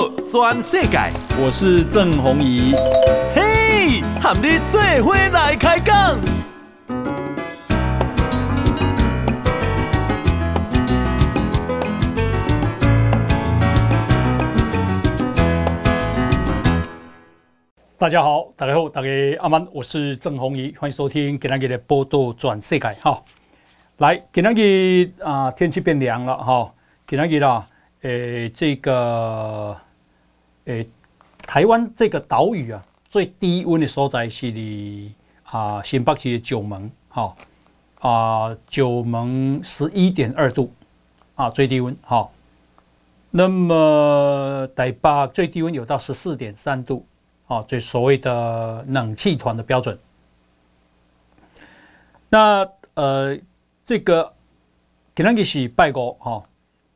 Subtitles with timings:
[0.00, 0.98] 道全世界，
[1.38, 2.72] 我是郑宏仪。
[3.34, 6.18] 嘿，和你做伙来开讲。
[17.98, 19.08] 大家好，大家好，大家
[19.40, 23.22] 阿曼，我是郑宏仪，欢迎收听今天的报道全世界哈。
[23.98, 26.72] 来，今天啊，天气变凉了哈，
[27.06, 27.66] 今天啊。
[28.02, 29.76] 诶，这个
[30.70, 30.88] 诶，
[31.38, 37.36] 台湾这个岛屿啊，最低温的所在是离啊新北市的九门，好
[37.98, 40.72] 啊九门十一点二度
[41.34, 42.32] 啊最低温，好。
[43.32, 47.04] 那么台北最低温有到十四点三度，
[47.46, 49.98] 啊，这所谓的冷气团的标准。
[52.28, 53.38] 那呃，
[53.84, 54.32] 这个
[55.14, 56.42] 今天是拜五哈。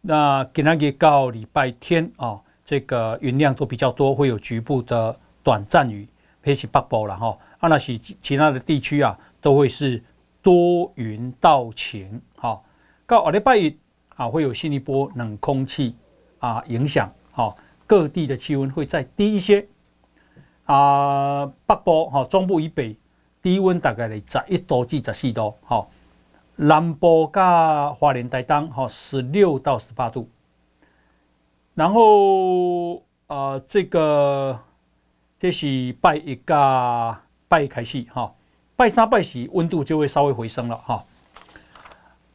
[0.01, 6.09] 那今天到礼拜天啊，这个云量都比较多，会有局部的短暂雨，
[6.41, 7.39] 偏西北部了哈。
[7.59, 10.03] 啊，那是其他的地区啊，都会是
[10.43, 12.21] 多云到晴。
[12.37, 12.65] 好，
[13.07, 13.77] 到礼拜一
[14.17, 15.97] 啊，会有新一波冷空气
[16.39, 17.57] 啊影响，好，
[17.87, 19.67] 各地的气温会再低一些。
[20.65, 22.97] 啊，北部哈，中部以北
[23.43, 25.91] 低温大概在十一度至十四度，好。
[26.57, 30.29] 南部加花莲台东哈，十六到十八度。
[31.75, 34.59] 然后呃，这个
[35.39, 38.33] 这是拜一加拜一开始哈，
[38.77, 41.05] 拜三拜四温度就会稍微回升了哈。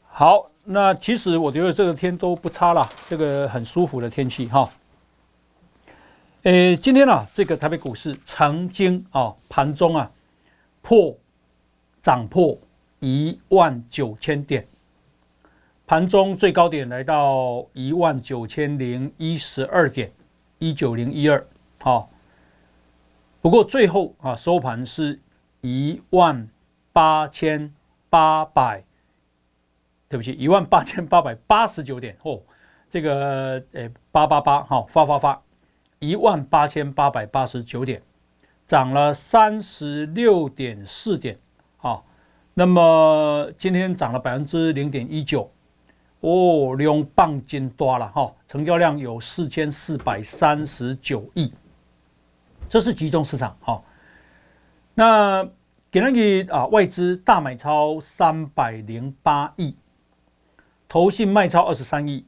[0.08, 4.70] 好，那其实我觉得这个天都不差了，这个很舒服的天气哈。
[6.44, 10.12] 诶，今天啊，这个台北股市曾经啊盘中啊
[10.82, 11.18] 破
[12.02, 12.58] 涨破。
[13.02, 14.68] 一万九千点，
[15.90, 20.12] 盘中最高点来到一万九千零一十二点，
[20.60, 21.44] 一九零一二，
[21.80, 22.08] 好。
[23.42, 25.20] 不过最后啊收盘是
[25.62, 26.48] 一万
[26.94, 27.74] 八千
[28.08, 28.84] 八百，
[30.08, 32.40] 对不起，一万八千八百八十九点哦，
[32.88, 35.42] 这个呃八八八好发发发，
[35.98, 38.00] 一万八千八百八十九点，
[38.68, 41.36] 涨了三十六点四点，
[41.78, 42.06] 好。
[42.54, 45.50] 那么今天涨了百分之零点一九，
[46.22, 51.54] 哦，量棒金多了哈，成交量有四千四百三十九亿，
[52.68, 53.82] 这是集中市场哈。
[54.94, 55.48] 那
[55.90, 59.76] 给那个啊外资大买超三百零八亿，
[60.90, 62.26] 投信卖超二十三亿，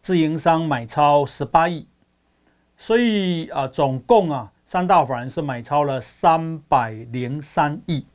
[0.00, 1.86] 自营商买超十八亿，
[2.78, 8.06] 所以啊总共啊三大法人是买超了三百零三亿。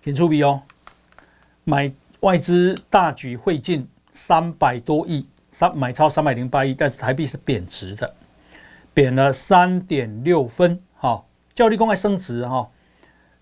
[0.00, 0.62] 请出笔哦，
[1.64, 8.12] 买外资大举汇进三百多亿，三买超三百零八亿，但是台币是贬值的，
[8.92, 11.24] 贬了三点六分，哈，
[11.54, 12.68] 叫你公开升值哈。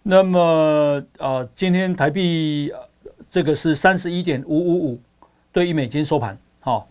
[0.02, 2.72] 那么呃，今天台币
[3.30, 5.00] 这个是三十一点五五五
[5.52, 6.88] 对一美金收盘，好，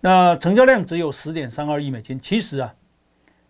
[0.00, 2.74] 那成交量只有十点三二亿美金，其实啊，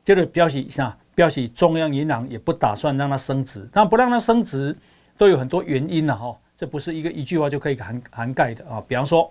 [0.04, 4.76] 这个标示一下，标示中央银行也不打算让它升值，但不让它升值。
[5.19, 8.81] 都有很多原因了哈，这不是一个一句话就可以涵涵盖的啊。
[8.87, 9.28] 比方说，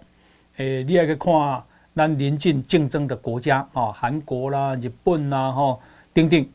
[0.57, 5.79] 诶，你还可以看那邻近竞争的国家啊，韩国啦、日本啦，哈，
[6.13, 6.45] 等等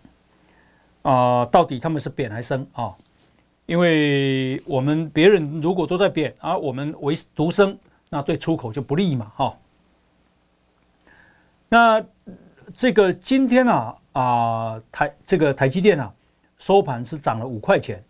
[1.01, 2.95] 啊，到底他们是贬还是升啊？
[3.65, 7.75] 因为我们别人如果都在贬，而我们唯独升，
[8.11, 9.57] 那对出口就不利嘛，哈。
[11.71, 12.05] 那
[12.77, 16.13] 这个今天啊啊台这个台积电啊
[16.59, 18.05] 收盘是涨了五块钱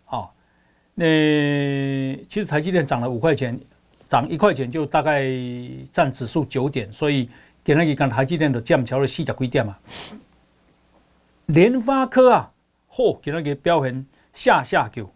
[0.98, 3.60] 那其实台积电涨了五块钱，
[4.08, 5.26] 涨一块钱就大概
[5.92, 7.28] 占指数九点，所以
[7.62, 9.76] 给那个讲台积电的降桥的细节规定嘛？
[11.44, 12.50] 联发科啊，
[12.90, 15.12] 嚯，给那个标很下下九。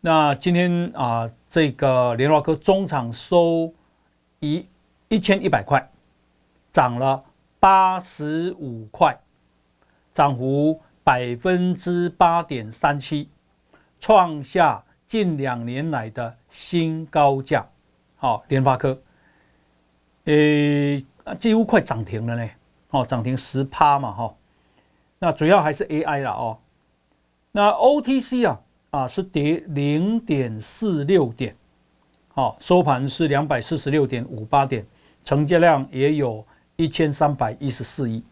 [0.00, 3.72] 那今天啊，这个联发科中场收
[4.40, 4.66] 一
[5.06, 5.88] 一千一百块，
[6.72, 7.22] 涨了
[7.60, 9.16] 八十五块，
[10.12, 13.28] 涨幅百分之八点三七，
[14.00, 14.82] 创下。
[15.08, 17.66] 近两年来的新高价，
[18.16, 19.00] 好，联发科，
[20.24, 21.02] 诶，
[21.38, 22.50] 几乎快涨停了呢，
[22.90, 24.34] 哦，涨停十趴嘛，哈，
[25.18, 26.58] 那主要还是 AI 了哦，
[27.50, 28.60] 那 OTC 啊，
[28.90, 31.56] 啊是跌零点四六点，
[32.34, 34.84] 好，收盘是两百四十六点五八点，
[35.24, 36.46] 成交量也有
[36.76, 38.22] 一千三百一十四亿，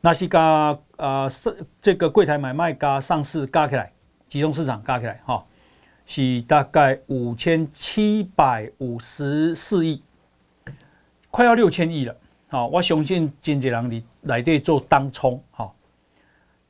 [0.00, 3.92] 那是加啊是这个柜台买卖加上市加起来，
[4.28, 5.44] 集中市场加起来，哈。
[6.14, 10.02] 是大概五千七百五十四亿，
[11.30, 12.14] 快要六千亿了。
[12.48, 15.74] 好，我相信经济人里来这做当冲，好，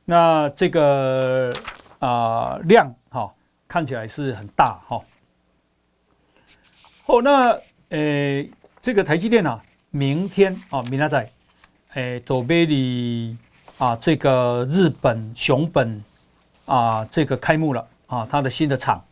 [0.05, 1.51] 那这个
[1.99, 3.29] 啊、呃、量哈
[3.67, 5.01] 看起来是很大哈。
[7.05, 7.49] 好，那
[7.89, 8.47] 呃
[8.79, 11.29] 这个台积电啊，明天啊明仔载，
[11.95, 13.37] 诶准备里
[13.77, 16.01] 啊这个日本熊本
[16.63, 19.03] 啊这个开幕了啊，它的新的厂，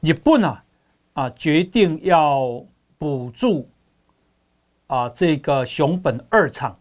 [0.00, 0.64] 日本啊
[1.12, 2.64] 啊决定要
[2.98, 3.68] 补助。
[4.86, 6.76] 啊，这个熊本二厂，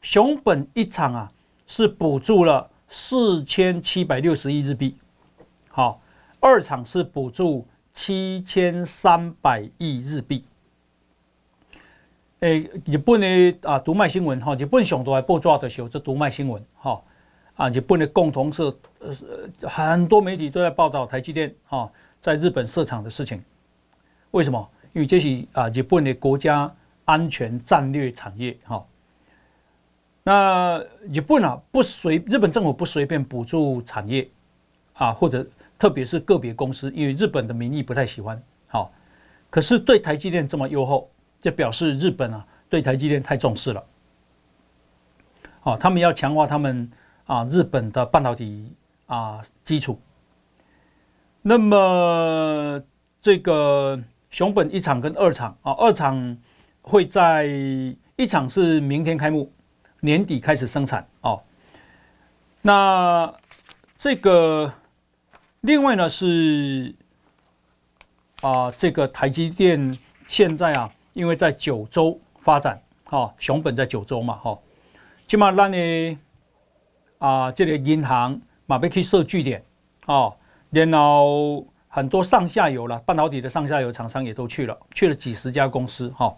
[0.00, 1.32] 熊本一厂啊，
[1.66, 4.96] 是补助了四千七百六十亿日币，
[5.68, 6.00] 好，
[6.38, 10.44] 二厂是补助七千三百亿日币。
[12.38, 17.02] 诶，日本的啊，读卖新闻哈，日本上都还报抓的时候，这读卖新闻哈，
[17.56, 21.90] 啊，日本的共同社，呃，很多媒体都在报道台积电哈
[22.20, 23.42] 在日本设厂的事情。
[24.30, 24.70] 为什么？
[24.92, 26.72] 因为这是啊，日本的国家。
[27.06, 28.86] 安全战略产业，哈，
[30.22, 30.80] 那
[31.12, 34.28] 日本啊不随日本政府不随便补助产业
[34.92, 35.44] 啊，或者
[35.76, 38.92] 特别是个别公司，因为日本的民意不太喜欢，好，
[39.48, 43.84] 可是对台积电这么优厚，就表示日本啊对台积电太重视了，
[45.62, 46.88] 好，他们要强化他们
[47.26, 48.72] 啊日本的半导体
[49.06, 49.98] 啊基础，
[51.42, 52.82] 那么
[53.20, 54.00] 这个
[54.30, 56.36] 熊本一厂跟二厂啊，二厂。
[56.82, 57.44] 会在
[58.16, 59.52] 一厂是明天开幕，
[60.00, 61.40] 年底开始生产哦。
[62.62, 63.32] 那
[63.98, 64.72] 这个
[65.60, 66.92] 另外呢是
[68.40, 69.94] 啊，这个台积电
[70.26, 74.58] 现在啊，因为在九州发展，哈，熊本在九州嘛，哈，
[75.28, 76.16] 起码让你
[77.18, 79.62] 啊，这里银行马贝可以设据点，
[80.06, 80.34] 哦，
[80.70, 86.36] 然后很多上下游了，半导体的上下游厂商也都去了，去了几十家公司，哈。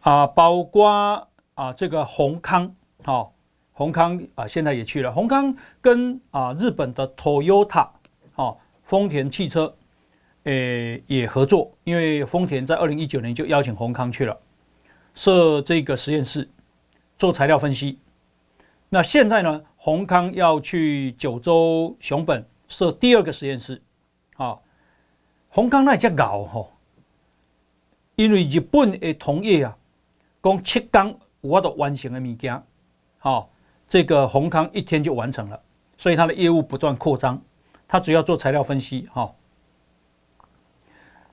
[0.00, 2.74] 啊，包括啊，这个宏康，
[3.04, 3.32] 好，
[3.72, 5.12] 宏康啊，现在也去了。
[5.12, 7.88] 宏康跟啊日本的 Toyota，
[8.32, 9.72] 好，丰田汽车，
[10.44, 14.36] 诶也合作，因为丰田在二零一九年就邀请宏康去了，
[15.14, 16.48] 设这个实验室
[17.16, 17.98] 做材料分析。
[18.88, 23.82] 那现在呢，宏康要去九州熊本设第二个实验室，
[24.36, 24.56] 啊，
[25.48, 26.70] 宏康那也叫搞吼，
[28.14, 29.76] 因为日本的同业啊。
[30.40, 32.62] 共七天我都完成了物件，
[33.18, 33.50] 好，
[33.88, 35.60] 这个宏康一天就完成了，
[35.98, 37.42] 所以它的业务不断扩张，
[37.88, 39.34] 他主要做材料分析，哈。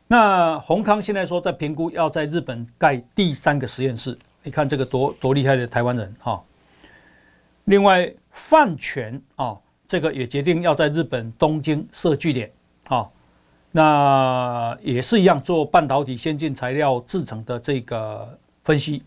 [0.08, 6.44] 那宏康现在说在评估要在日本盖第三个实验室，你看这个多多厉害的台湾人，哈。
[7.66, 12.52] 另外泛权啊，这个也决定要在日本东京设据点，
[12.86, 13.10] 啊，
[13.72, 18.38] 那也是一样做半导体先进材料制成的这个。
[18.62, 19.02] 分析，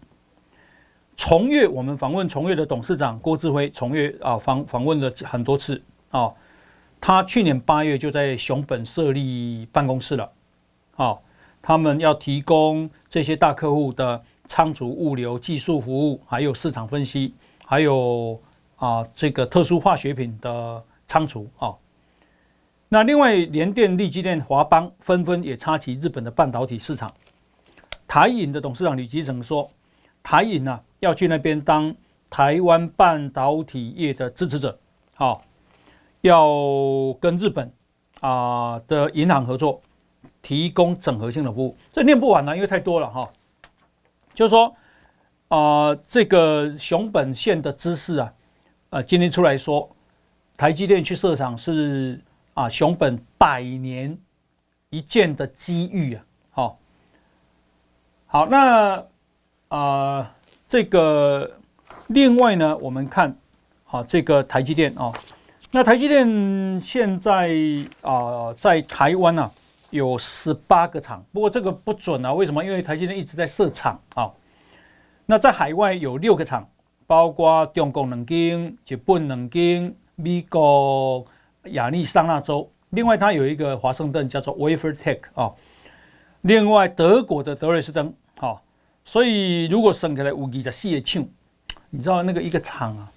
[1.15, 5.81] 崇越，我们访问崇越的董事长郭志辉，崇越啊访访问了很多次
[6.11, 6.33] 啊，
[7.01, 10.33] 他去年八月就在熊本设立办公室了，
[10.97, 11.17] 啊，
[11.61, 17.33] 他们要提供这些大客户的仓储、物流、技术服务，还有市场分析，
[17.65, 18.41] 还有
[18.83, 21.73] 啊这个特殊化学品的仓储啊。
[22.89, 27.11] 那另外联电、力积电、华邦纷纷也插旗日本的半导体市场。
[28.09, 29.71] 台银的董事长李吉成说
[30.21, 31.95] ：“台银呢、啊、要去那边当
[32.29, 34.77] 台湾半导体业的支持者，
[35.15, 35.45] 好，
[36.23, 36.51] 要
[37.21, 37.73] 跟日本
[38.21, 39.81] 啊的银行合作，
[40.43, 41.77] 提供整合性的服务。
[41.93, 43.31] 这念不完了，因为太多了哈。
[44.35, 44.75] 就是说
[45.49, 48.31] 啊，这个熊本县的知事啊，
[48.93, 49.89] 呃，今天出来说，
[50.55, 52.21] 台积电去设厂是
[52.53, 54.15] 啊熊本百年
[54.91, 56.21] 一见的机遇啊。”
[56.53, 56.79] 好，
[58.27, 59.03] 好那
[59.69, 60.35] 啊、
[60.69, 61.51] 这个
[62.09, 63.35] 另外呢，我们看
[63.87, 65.15] 啊，这个台积电啊、哦，
[65.71, 67.51] 那台积电现在
[68.03, 69.51] 啊、在台湾呢、啊、
[69.89, 72.63] 有十八个厂，不过这个不准啊，为什么？
[72.63, 74.31] 因为台积电一直在设厂啊。
[75.25, 76.69] 那在海外有六个厂，
[77.13, 81.23] 包括中国两间、日本两间、美国
[81.65, 85.53] 亚利桑那州，另外它有一个华盛顿叫做 Wafer Tech 啊，
[86.41, 88.11] 另外德国的德瑞斯登。
[88.39, 88.63] 好，
[89.05, 91.29] 所以如果省起来有二十四个厂，
[91.91, 93.13] 你知道那个一个厂啊，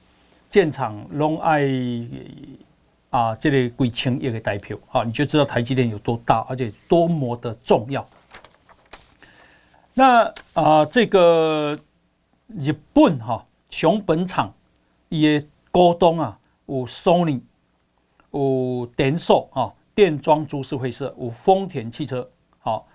[0.52, 1.62] 建厂拢爱
[3.12, 8.06] 啊，这里几千亿个代表，好，你就知道台积电有多大，而且多么的重要。
[9.94, 11.80] 那啊，这个
[12.60, 14.53] 日本哈熊本厂
[15.10, 17.41] 也股东啊，有 Sony，
[18.32, 22.88] 有电硕啊，电装株式会社，有丰田汽车，好。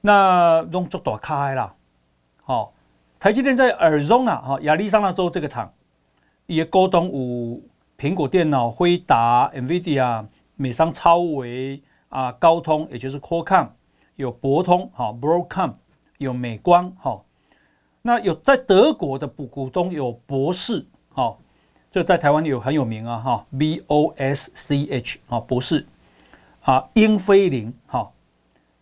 [0.00, 1.74] 那弄做大开啦，
[2.42, 2.72] 好，
[3.18, 5.70] 台积电在 Arizona 哈亚利桑那州这个厂，
[6.46, 7.60] 也沟通有
[7.98, 10.24] 苹果电脑、辉达、NVIDIA、
[10.56, 13.68] 美商超微啊、高通，也就是 Qualcomm，
[14.16, 15.74] 有博通哈 Broadcom，
[16.16, 17.20] 有美光哈。
[18.02, 21.36] 那有在德国的股股东有博士哈，
[21.90, 25.86] 这在台湾有很有名啊哈，B O S C H 啊博士
[26.62, 28.10] 啊，英飞凌哈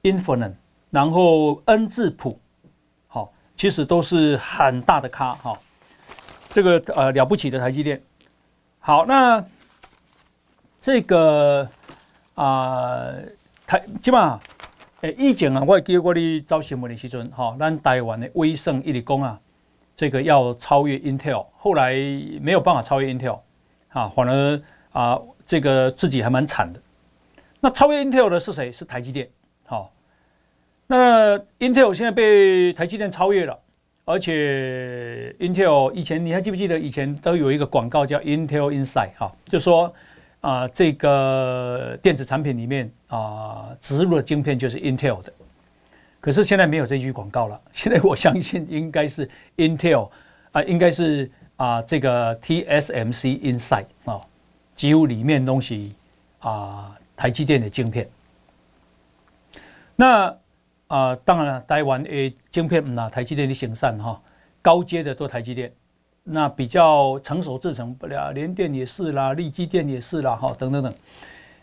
[0.03, 0.55] ，Infineon，
[0.91, 2.39] 然后恩智浦。
[3.61, 5.53] 其实都是很大的咖哈，
[6.51, 8.01] 这个呃了不起的台积电。
[8.79, 9.45] 好，那
[10.81, 11.69] 这个
[12.37, 13.09] 啊
[13.67, 14.41] 台基本上
[15.03, 19.39] 诶以前啊，我也记得我哩招新闻的时阵哈，咱台湾的威盛一理工啊，
[19.97, 21.95] 这个要超越 Intel，后来
[22.41, 23.39] 没有办法超越 Intel
[23.91, 26.81] 啊，反而啊这个自己还蛮惨的。
[27.61, 28.73] 那超越 Intel 的是谁？
[28.73, 29.29] 是台积电。
[29.65, 29.93] 好。
[30.91, 33.57] 那 Intel 现在被台积电超越了，
[34.07, 39.93] 而且 Intel 以前你还记不记得以前都有一个广告叫 Intel Inside 哈，就说
[40.41, 45.33] 啊这个电子产品里面啊植入的晶片就是 Intel 的，
[46.21, 47.61] 可是现在没有这句广告了。
[47.73, 50.11] 现在我相信应该是 Intel
[50.53, 54.21] 啊，应该是啊这个 TSMC Inside 啊，
[54.75, 55.95] 几乎里面东西
[56.41, 58.09] 啊台积电的晶片，
[59.97, 60.37] 那。
[60.89, 64.19] 啊、当然了，台湾诶，晶片唔拿台积电的生产哈，
[64.63, 65.71] 高阶的都台积电，
[66.31, 70.93] 那比较成熟制程不了，联电也是啦，力积电也是啦，哈，等等等。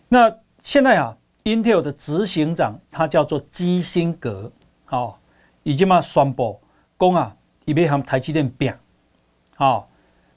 [0.07, 4.51] 那现在啊，Intel 的执行长他叫做基辛格，
[4.85, 5.19] 好，
[5.63, 6.59] 已经嘛宣布
[6.97, 8.73] 讲啊，以后和台积电拼，
[9.55, 9.87] 好，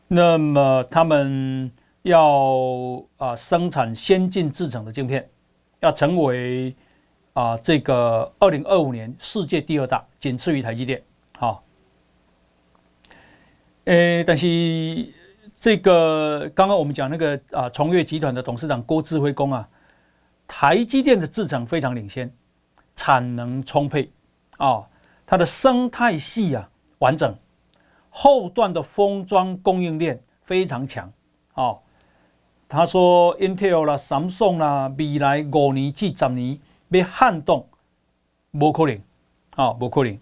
[0.06, 1.70] 那么他们
[2.02, 5.28] 要啊生产先进制程的晶片，
[5.80, 6.75] 要成为。
[7.35, 11.00] 啊，这个二零二五年世界第二大，仅次于台积电。
[13.88, 14.47] 诶，但是
[15.57, 19.66] 这个刚刚我们讲那个啊，崇越集团的董事长郭志辉公啊，
[20.47, 22.30] 台积电的制程非常领先，
[22.95, 24.11] 产能充沛
[24.59, 24.87] 啊，
[25.26, 26.68] 它的生态系啊
[26.99, 27.35] 完整，
[28.11, 31.11] 后段的封装供应链非常强。
[31.54, 31.80] 哦，
[32.68, 36.59] 他说 Intel 啦、Samsung 啦，未来五年至十年。
[36.90, 37.68] 被撼动，
[38.59, 38.99] 不可能，
[39.57, 40.18] 啊，不可能。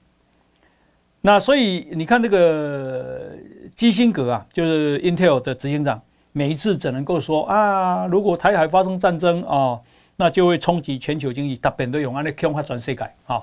[1.27, 3.33] 那所以你看这个
[3.75, 9.81] 基辛格啊，就是 Intel 的执行长，每一次只能够说啊，如果台海发生战争啊，
[10.15, 13.43] 那就会冲击全球经济，特别都用安尼恐吓全世界啊。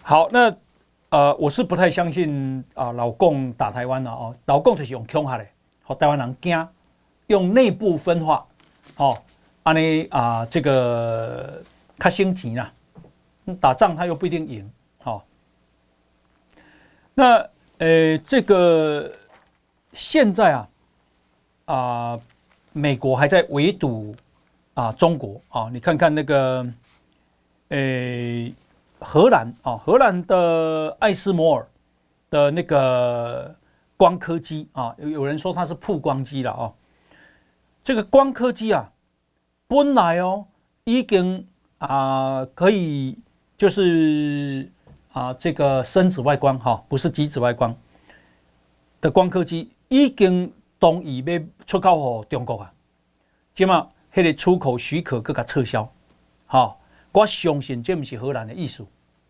[0.00, 0.50] 好，那
[1.10, 5.46] 呃，我是不太相信啊，老共打台湾了哦，老共就是用恐吓的，
[5.82, 6.68] 和台湾人惊，
[7.26, 8.46] 用内部分化，
[8.96, 9.14] 哦，
[9.64, 11.62] 安尼啊，这个。
[11.98, 12.72] 他心急了，
[13.60, 14.70] 打仗他又不一定赢，
[17.20, 19.12] 那呃，这个
[19.92, 20.68] 现在啊
[21.66, 22.20] 啊，
[22.72, 24.16] 美国还在围堵
[24.72, 26.66] 啊中国啊，你看看那个
[27.68, 28.50] 呃
[29.00, 31.68] 荷兰啊，荷兰的艾斯摩尔
[32.30, 33.54] 的那个
[33.98, 36.72] 光刻机啊，有有人说它是曝光机了啊，
[37.84, 38.90] 这个光刻机啊，
[39.68, 40.46] 本来哦
[40.84, 41.46] 已经。
[41.80, 43.16] 啊，可以
[43.56, 44.70] 就是
[45.12, 47.74] 啊，这个深紫外光哈，不是极紫外光
[49.00, 52.72] 的光刻机已经同意要出口给中国啊，
[53.54, 55.90] 即嘛，迄个出口许可更加撤销。
[56.46, 56.80] 好，
[57.12, 58.86] 我相信这毋是荷兰的意思，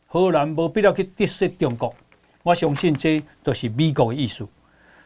[0.06, 1.94] 荷兰无必要去得罪中国。
[2.42, 4.46] 我相信这都是美国的意思。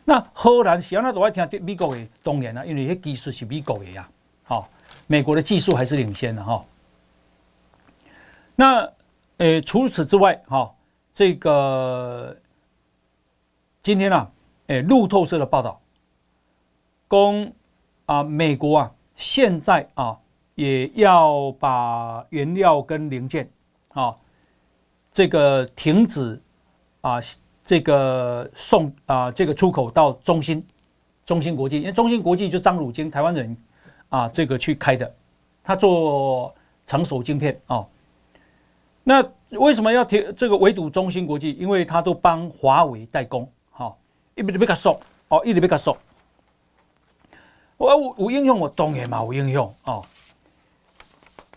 [0.04, 4.08] 那荷兰是安那都爱听美国的，当然啦，因为迄技术是美国的呀。
[4.42, 4.68] 好，
[5.06, 6.64] 美国的技术还是领先的哈。
[8.54, 8.88] 那，
[9.38, 10.72] 诶，除此之外，哈，
[11.12, 12.36] 这个
[13.82, 14.30] 今天啊，
[14.68, 15.80] 诶，路透社的报道，
[17.08, 17.52] 公
[18.06, 20.16] 啊，美国啊，现在啊，
[20.54, 23.50] 也要把原料跟零件
[23.88, 24.16] 啊，
[25.12, 26.40] 这个停止
[27.00, 27.18] 啊，
[27.64, 30.64] 这个送啊，这个出口到中芯，
[31.26, 33.56] 中芯国际，因为中芯国际就张汝京台湾人
[34.10, 35.12] 啊，这个去开的，
[35.64, 36.54] 他做
[36.86, 37.84] 成熟晶片啊。
[39.06, 41.52] 那为什么要提这个围堵中芯国际？
[41.52, 43.98] 因为他都帮华为代工，好，
[44.34, 45.96] 一直被他说，哦，一直被他说。
[47.76, 50.02] 我有有影响，我当然嘛有影响哦。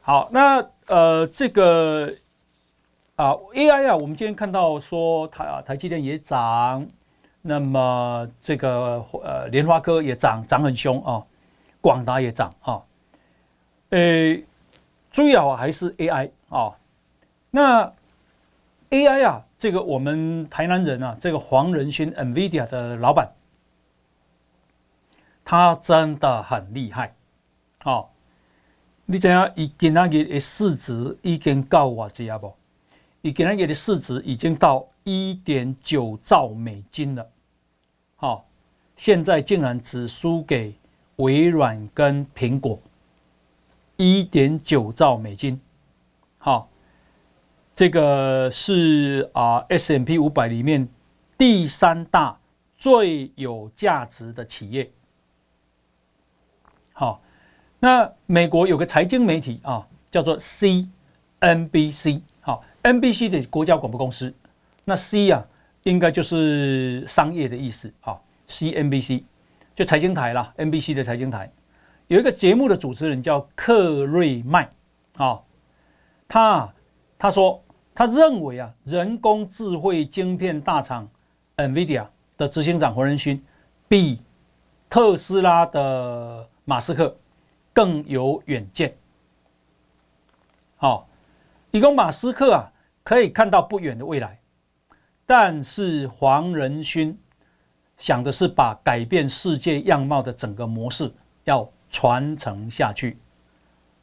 [0.01, 2.13] 好，那呃，这个
[3.16, 6.86] 啊，AI 啊，我们今天看到说台啊，台积电也涨，
[7.42, 11.24] 那么这个呃，联发科也涨，涨很凶啊，
[11.80, 12.84] 广达也涨啊。
[13.89, 14.38] 呃，
[15.12, 16.76] 主要还是 AI 啊。
[17.57, 17.91] 那
[18.91, 23.27] AI 啊，这个我们台南人啊，这个黄仁勋 NVIDIA 的老板，
[25.43, 27.15] 他真的很厉害。
[27.83, 28.09] 哦，
[29.07, 32.37] 你知影伊今仔日的市值已经到偌济啊？
[32.37, 32.53] 不，
[33.23, 37.27] 伊今仔日的市值已经到一点九兆美金了。
[38.17, 38.43] 好、哦，
[38.97, 40.75] 现在竟然只输给
[41.15, 42.79] 微软跟苹果，
[43.95, 45.59] 一点九兆美金。
[46.37, 46.67] 好、哦。
[47.77, 50.89] 这个是啊 S M P 五百里面
[51.38, 52.39] 第三大
[52.75, 54.89] 最有价值的企业。
[56.91, 57.22] 好，
[57.79, 62.22] 那美国有个财经媒体啊，叫做 CNBC。
[62.41, 64.34] 好，NBC 的国家广播公司，
[64.84, 65.46] 那 C 啊，
[65.84, 67.93] 应该就是商业的意思。
[68.00, 69.22] 好，CNBC
[69.75, 71.51] 就财经台啦，NBC 的财经台
[72.07, 74.67] 有一个节目的主持人叫克瑞麦。
[75.15, 75.46] 好，
[76.27, 76.74] 他
[77.19, 77.62] 他说。
[77.98, 81.10] 他认为啊，人工智慧晶片大厂
[81.56, 82.06] NVIDIA
[82.38, 83.44] 的执行长黄仁勋
[83.88, 84.22] 比
[84.88, 87.18] 特斯拉的马斯克
[87.74, 88.96] 更有远见。
[90.75, 91.08] 好，
[91.72, 92.72] 一共马斯克啊
[93.04, 94.38] 可以看到不远的未来，
[95.25, 97.18] 但是黄仁勋
[97.98, 101.12] 想的是把改变世界样貌的整个模式
[101.46, 103.18] 要传承下去。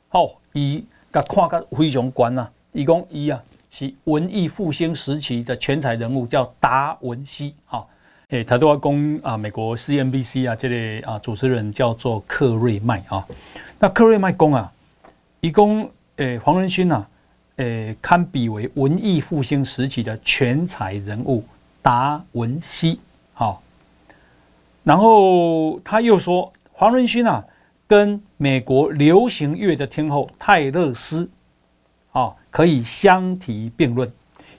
[0.09, 3.41] 好，一个看个非常关啊，一共一啊。
[3.77, 7.57] 是文艺复兴时期的全才人物，叫达文西。
[7.67, 7.85] 哈，
[8.29, 13.27] 诶，他都要攻啊，美国 CNBC 啊，这类啊主持人叫做克瑞麦啊。
[13.81, 14.73] 那克瑞麦公啊，
[15.41, 17.05] 一共诶黄仁勋呐，
[17.57, 21.43] 诶堪比为文艺复兴时期的全才人物
[21.83, 23.01] 达文西。
[23.33, 23.61] 好，
[24.85, 27.45] 然后他又说，黄仁勋啊，
[27.89, 31.29] 跟美国流行乐的天后泰勒斯。
[32.15, 34.11] 啊，可以相提并论，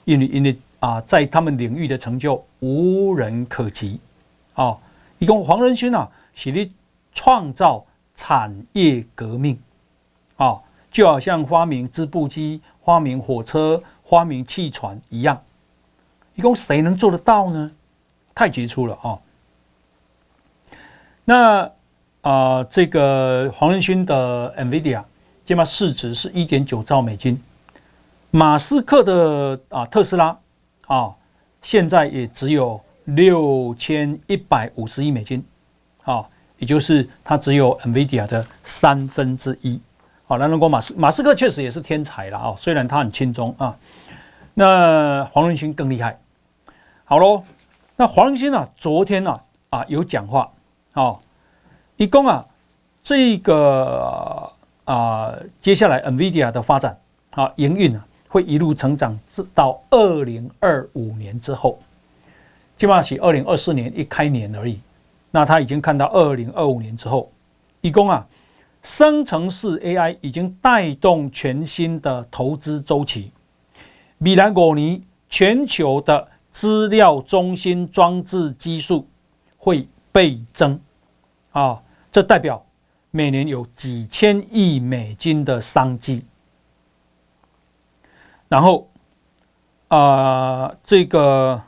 [0.04, 3.98] 因为因为啊，在他们领域的成就无人可及。
[4.52, 4.76] 啊，
[5.18, 6.70] 一共黄仁勋啊，是你
[7.14, 7.82] 创造
[8.14, 9.58] 产业革命，
[10.36, 15.42] 啊，就好像发明织布机、发明火车、发明汽船一样。
[16.34, 17.72] 一共谁能做得到呢？
[18.34, 19.18] 太杰出了啊！
[21.24, 21.72] 那
[22.20, 25.02] 啊，这个黄仁勋的 NVIDIA。
[25.46, 27.40] 起码市值是一点九兆美金，
[28.32, 30.36] 马斯克的啊特斯拉
[30.88, 31.14] 啊，
[31.62, 35.46] 现在也只有六千一百五十亿美金，
[36.02, 36.28] 啊，
[36.58, 39.80] 也就是它只有 NVIDIA 的三分之一。
[40.26, 43.78] 好，那如果马斯马斯克确实也是天才了啊，虽然他很轻松啊，
[44.52, 46.18] 那黄仁勋更厉害。
[47.04, 47.44] 好喽，
[47.94, 49.32] 那黄仁勋啊，昨天呢
[49.70, 50.50] 啊，有讲话，
[50.94, 51.16] 啊，
[51.98, 52.44] 一共啊
[53.04, 54.54] 这个。
[54.86, 56.98] 啊，接下来 NVIDIA 的发展
[57.30, 61.78] 啊，营运啊，会一路成长至到二零二五年之后，
[62.78, 64.80] 起码是二零二四年一开年而已。
[65.32, 67.30] 那他已经看到二零二五年之后，
[67.80, 68.26] 一共啊，
[68.82, 73.32] 生成式 AI 已经带动全新的投资周期。
[74.18, 79.06] 米兰果尼，全球的资料中心装置基数
[79.58, 80.80] 会倍增
[81.50, 82.65] 啊，这代表。
[83.16, 86.22] 每年有几千亿美金的商机，
[88.46, 88.90] 然后
[89.88, 91.62] 啊、这个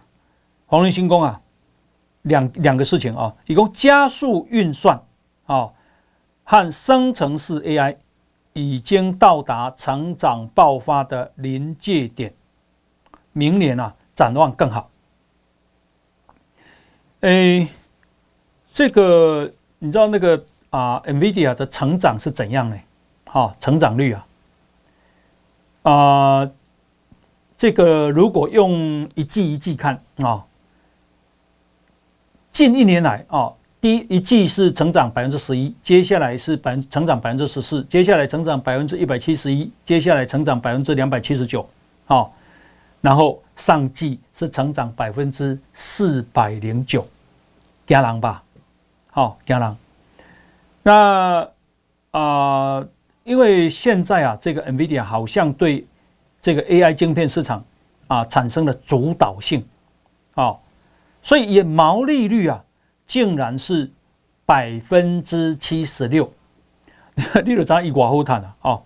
[0.66, 1.40] 黄仁勋啊，
[2.20, 5.02] 两两个事情啊，一共加速运算
[5.46, 5.72] 啊
[6.44, 7.96] 和生成式 AI
[8.52, 12.34] 已经到达成长爆发的临界点，
[13.32, 14.90] 明年啊展望更好。
[17.20, 17.66] 哎，
[18.70, 20.44] 这个你知道那个？
[20.70, 22.76] 啊，NVIDIA 的成长是怎样呢？
[23.24, 24.26] 好，成长率啊，
[25.82, 26.50] 啊，
[27.56, 30.44] 这个如果用一季一季看啊，
[32.52, 41.66] 近一年来啊，第一一季是成长百分之十一，接下来是百成长百分之十四，接下来成长百分之一百七十一，接下来成长百分之两百七十九，
[42.06, 42.34] 好，
[43.00, 47.06] 然后上季是成长百分之四百零九，
[47.86, 48.42] 惊人吧？
[49.10, 49.76] 好，惊人。
[50.88, 51.46] 那
[52.12, 52.82] 啊、
[53.22, 55.86] 因为现在啊，这个 NVIDIA 好像对
[56.40, 57.62] 这个 AI 晶片市场
[58.06, 59.68] 啊产生了主导性，
[60.34, 60.56] 啊、
[61.22, 62.64] 所以也毛利率啊，
[63.06, 63.92] 竟然是
[64.46, 66.32] 百分之七十六，
[67.44, 68.80] 利润差一寡后谈了啊。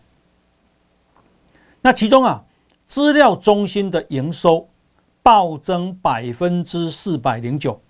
[1.82, 2.44] 那其中啊，
[2.88, 4.68] 资料中心的营收
[5.22, 7.80] 暴增百分之四百零九，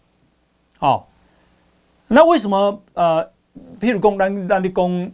[0.81, 1.07] 哦，
[2.09, 3.33] 那为什么呃？
[3.81, 5.11] 譬如讲，咱咱咧讲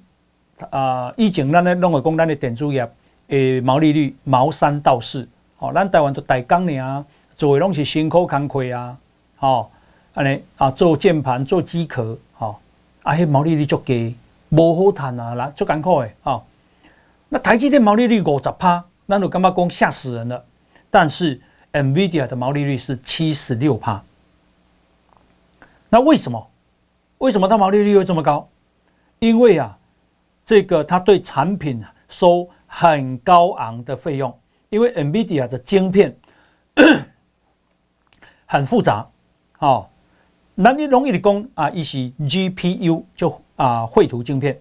[0.71, 2.89] 啊，以前咱咧拢会讲咱的电子业
[3.29, 7.05] 诶毛利率毛三到四，哦，咱台湾的台钢呢，
[7.37, 8.97] 做的拢是辛苦工课啊，
[9.37, 9.71] 好，
[10.15, 12.61] 安尼啊做键盘做机壳，好，
[13.03, 14.15] 啊迄毛利率足低，
[14.51, 16.47] 无好赚啊，啦足艰苦诶，好，
[17.29, 20.45] 那台积电毛利率五十趴，咱就感觉讲吓死人了，
[20.91, 21.41] 但是
[21.73, 24.03] NVIDIA 的毛利率是七十六趴，
[25.89, 26.49] 那为什么？
[27.19, 28.49] 为什么它毛利率会这么高？
[29.19, 29.77] 因为啊，
[30.45, 34.37] 这个它对产品收很高昂的费用，
[34.71, 36.17] 因为 NVIDIA 的晶片
[38.47, 39.05] 很复杂，
[39.59, 39.89] 哦，
[40.55, 44.61] 那你容易的工啊，一些 GPU 就啊绘图晶片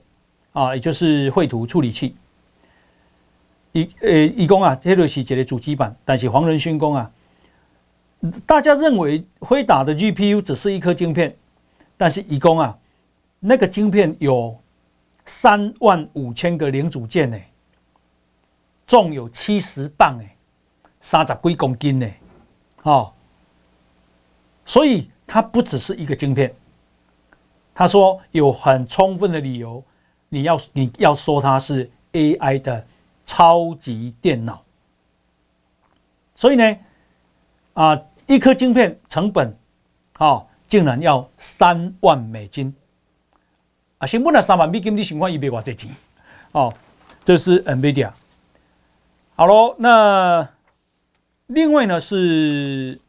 [0.53, 2.15] 啊，也就是绘图处理器，
[3.73, 7.11] 一呃一工啊，这个是一个主机板，但是黄仁勋工啊，
[8.47, 11.37] 大家认为辉达的 GPU 只是一颗晶片。
[11.99, 12.77] 但是，一共啊，
[13.39, 14.55] 那个晶片有
[15.25, 17.37] 三万五千个零组件呢，
[18.85, 20.35] 重有七十磅哎，
[21.01, 22.07] 三十几公斤呢，
[22.83, 23.11] 哦，
[24.63, 26.53] 所以它不只是一个晶片。
[27.73, 29.83] 他说有很充分的理由，
[30.29, 32.85] 你要你要说它是 AI 的
[33.25, 34.63] 超级电脑。
[36.35, 36.77] 所以呢，
[37.73, 39.57] 啊，一颗晶片成本，
[40.19, 40.45] 哦。
[40.67, 42.75] 竟然要三万美金
[43.99, 44.05] 啊！
[44.05, 45.89] 成本了三万美金，你想看一百多块钱？
[46.51, 46.73] 哦，
[47.23, 48.11] 这是 NVIDIA。
[49.35, 50.47] 好喽，那
[51.47, 52.99] 另外呢是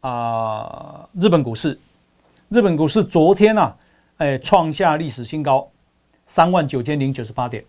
[0.00, 1.78] 啊、呃，日本股市，
[2.48, 3.76] 日本股市昨天啊，
[4.18, 5.68] 哎，创下历史新高，
[6.26, 7.64] 三万九千零九十八点。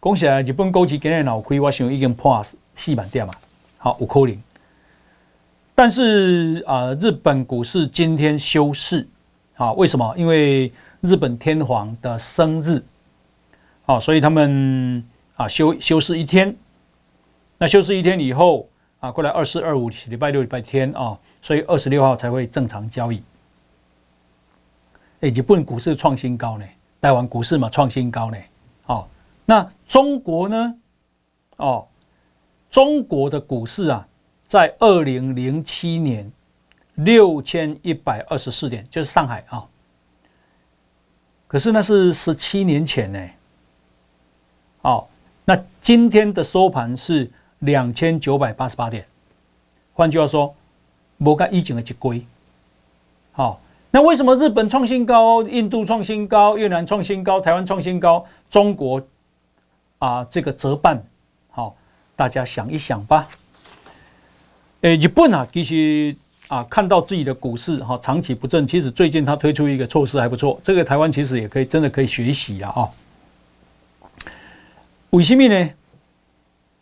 [0.00, 0.42] 恭喜啊！
[0.42, 2.44] 日本股市今日脑亏，我想已经破
[2.76, 3.32] 四万点嘛。
[3.78, 4.42] 好，五扣零。
[5.76, 9.08] 但是啊，日本股市今天休市，
[9.56, 10.14] 啊，为什么？
[10.16, 12.80] 因为日本天皇的生日，
[13.84, 16.54] 啊，所以他们啊休休市一天。
[17.58, 18.68] 那休市一天以后
[19.00, 23.20] 啊，过来二四二五礼拜六礼拜天啊，所以二十六号才会正常交易。
[25.22, 26.64] 哎，日本股市创新高呢，
[27.00, 28.36] 台湾股市嘛创新高呢。
[28.86, 29.08] 哦，
[29.44, 30.74] 那中国呢？
[31.56, 31.84] 哦，
[32.70, 34.06] 中国的股市啊。
[34.54, 36.30] 在二零零七年
[36.94, 39.66] 六千一百二十四点，就是上海啊。
[41.48, 43.28] 可是那是十七年前呢。
[44.82, 45.08] 哦，
[45.44, 49.04] 那今天的收盘是两千九百八十八点。
[49.92, 50.54] 换句话说，
[51.16, 52.24] 摩根一景的几龟。
[53.32, 59.02] 好，那为什么日本创新高，印度创新高，越南创新高，台湾创新高，中国
[59.98, 61.04] 啊这个折半？
[61.50, 61.74] 好，
[62.14, 63.28] 大家想一想吧。
[64.84, 66.14] 诶，日本啊，其实
[66.46, 72.90] 啊，看到自己的股市哈长期不振，其实最近他推出一个措施还不错，这个台湾其实也可以真的可以学习了啊。
[75.08, 75.70] 为什么呢？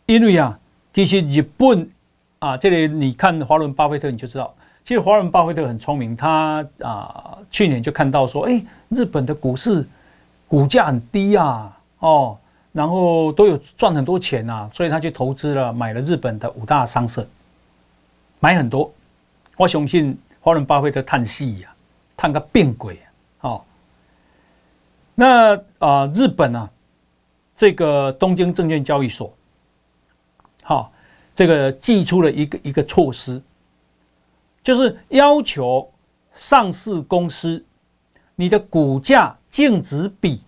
[0.05, 0.59] 因为啊，
[0.93, 1.89] 其实日本
[2.39, 9.87] 啊，这里你看华伦巴菲特你就知道，其实华伦巴菲特很聪明，他啊去年就看到说，诶，日本的股市
[10.49, 12.37] 股价很低啊，哦，
[12.73, 17.25] 然后都有赚很多钱啊，所以他就投资了，买了日本的五大商社。
[18.43, 18.91] 买很多，
[19.55, 21.73] 我相信华伦巴菲特叹气呀，
[22.17, 22.99] 叹个病鬼
[23.39, 23.51] 啊！
[23.51, 23.61] 哦，
[25.15, 26.69] 那啊、日本啊，
[27.55, 29.33] 这个东京证券交易所，
[30.61, 30.91] 好、
[31.33, 33.41] 这个寄出了一个一个措施，
[34.61, 35.89] 就是要求
[36.35, 37.63] 上市公司
[38.35, 40.41] 你的股价净值比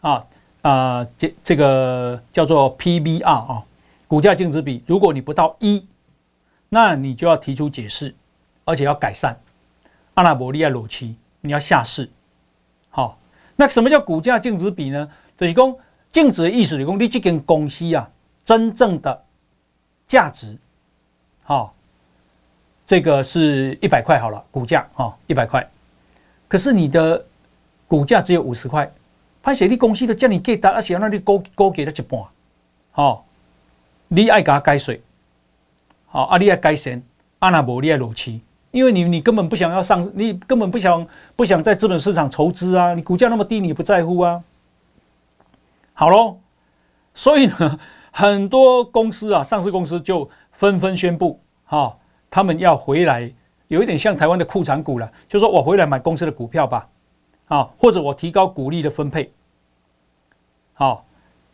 [0.00, 0.24] 啊
[0.62, 3.62] 啊，这这个叫做 PBR 啊，
[4.08, 5.84] 股价净值比，如果你不到一。
[6.72, 8.14] 那你就要提出解释，
[8.64, 9.36] 而且要改善。
[10.14, 12.08] 阿拉伯利亚裸期，你要下市。
[12.88, 13.18] 好，
[13.56, 15.10] 那什么叫股价净值比呢？
[15.36, 15.76] 就是讲
[16.12, 18.08] 净值的意思，就是讲你这间公司啊，
[18.44, 19.24] 真正的
[20.06, 20.56] 价值，
[21.42, 21.74] 好，
[22.86, 25.68] 这个是一百块好了，股价哈一百块。
[26.46, 27.24] 可是你的
[27.88, 28.88] 股价只有五十块，
[29.42, 32.20] 潘写你公司的叫你给他，而且让你高高给他一半，
[32.92, 33.26] 好，
[34.06, 35.02] 你爱给他改水。
[36.12, 37.00] 好，阿里亚改善，
[37.38, 38.40] 阿纳伯利亚罗奇，
[38.72, 44.42] 因为你你根本不想要上，你根本不想不想在资本市场筹资啊，你股价那么低，你不在乎啊。
[45.92, 46.38] 好喽，
[47.14, 47.78] 所以呢，
[48.10, 51.96] 很多公司啊，上市公司就纷纷宣布，哈、哦，
[52.28, 53.32] 他们要回来，
[53.68, 56.88] 有一点像台湾的库藏股了，就说我回来买公司的股票吧，
[57.46, 59.30] 啊、或者我提高股利的分配，
[60.74, 61.04] 好、哦，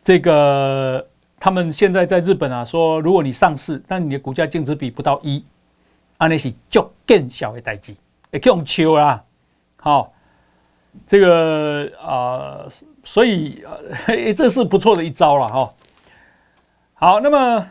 [0.03, 1.07] 这个。
[1.47, 5.41] 他们现在在日本啊，说如果你上市，但你的股价净值比不到一，
[6.19, 7.95] 那是就更小的代志，
[8.31, 9.23] 也可以用秋啊。
[9.77, 10.11] 好，
[11.05, 12.67] 这个啊、
[13.05, 13.63] 所以
[14.07, 15.73] 呃，这是不错的一招了哈、
[16.95, 17.65] 好，那么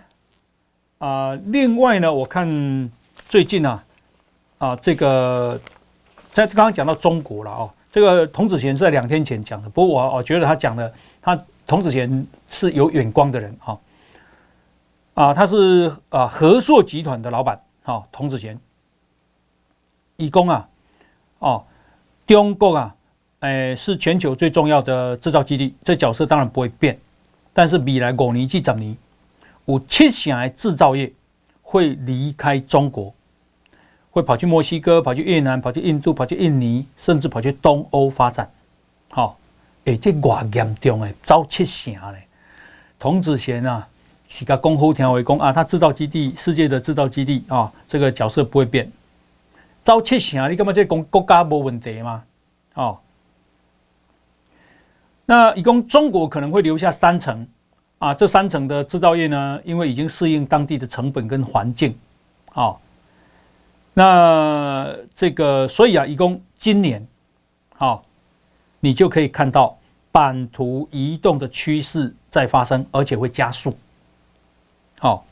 [0.97, 2.91] 啊、另外呢，我看
[3.29, 3.85] 最近啊，
[4.57, 5.61] 啊，这个
[6.33, 13.79] 在刚刚讲到中国了哦，这个童子贤是在两天前讲的，不过我我觉得他讲的，他童子贤是有远光的人哈，
[15.15, 18.59] 啊，他是啊和硕集团的老板，哈，童子贤，
[20.17, 20.69] 以供啊，
[21.41, 21.65] 哦，
[22.27, 22.95] 中国啊，
[23.41, 26.99] 诶，是全球最重要的制造基地，这角色当然不会变，
[27.53, 28.97] 但是未来五年至十年，
[29.65, 31.13] 有七成的制造业。
[31.69, 33.13] 会离开中国，
[34.13, 38.49] 会跑去墨西哥、跑去越南、跑去印度、跑去印尼，甚至跑去东欧发展。
[39.09, 39.37] 好，
[39.87, 42.23] 哎，这多严重哎，遭七成嘞。
[42.99, 43.89] 童子贤啊，
[44.29, 48.91] 是个公后天为公啊，他制造基地，世界的制造基地啊，这个角色不会变。
[49.83, 52.23] 遭七成，你干嘛这讲国家没问题吗？
[52.75, 52.99] 哦，
[55.25, 57.47] 那一共中国可能会留下三成。
[57.99, 61.99] 啊，这三层的制造业呢，因为已经适应当地的成本跟环境，
[62.53, 62.79] 好，
[63.95, 67.07] 那这个所以啊，以供今年，
[67.75, 68.05] 好，
[68.87, 69.77] 你就可以看到
[70.13, 73.77] 版图移动的趋势在发生，而且会加速。
[75.01, 75.27] 好，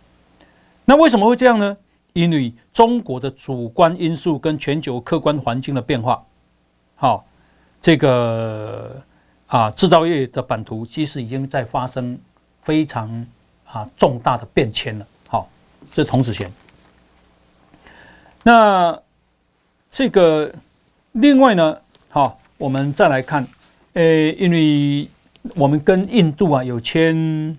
[0.85, 1.77] 那为什么会这样呢？
[2.15, 6.21] 因为中国的主观因素跟全球客观环境的变化，
[6.97, 7.25] 好，
[7.81, 9.01] 这个
[9.47, 12.19] 啊，制造业的版图其实已经在发生。
[12.65, 13.27] 非常
[13.67, 15.47] 啊重大的变迁了，好，
[15.93, 16.51] 这是童子贤。
[18.43, 18.99] 那
[19.91, 20.51] 这个
[21.13, 23.47] 另外呢，好，我们再来看，
[23.95, 25.09] 呃，因为
[25.57, 27.59] 我们跟印度啊有签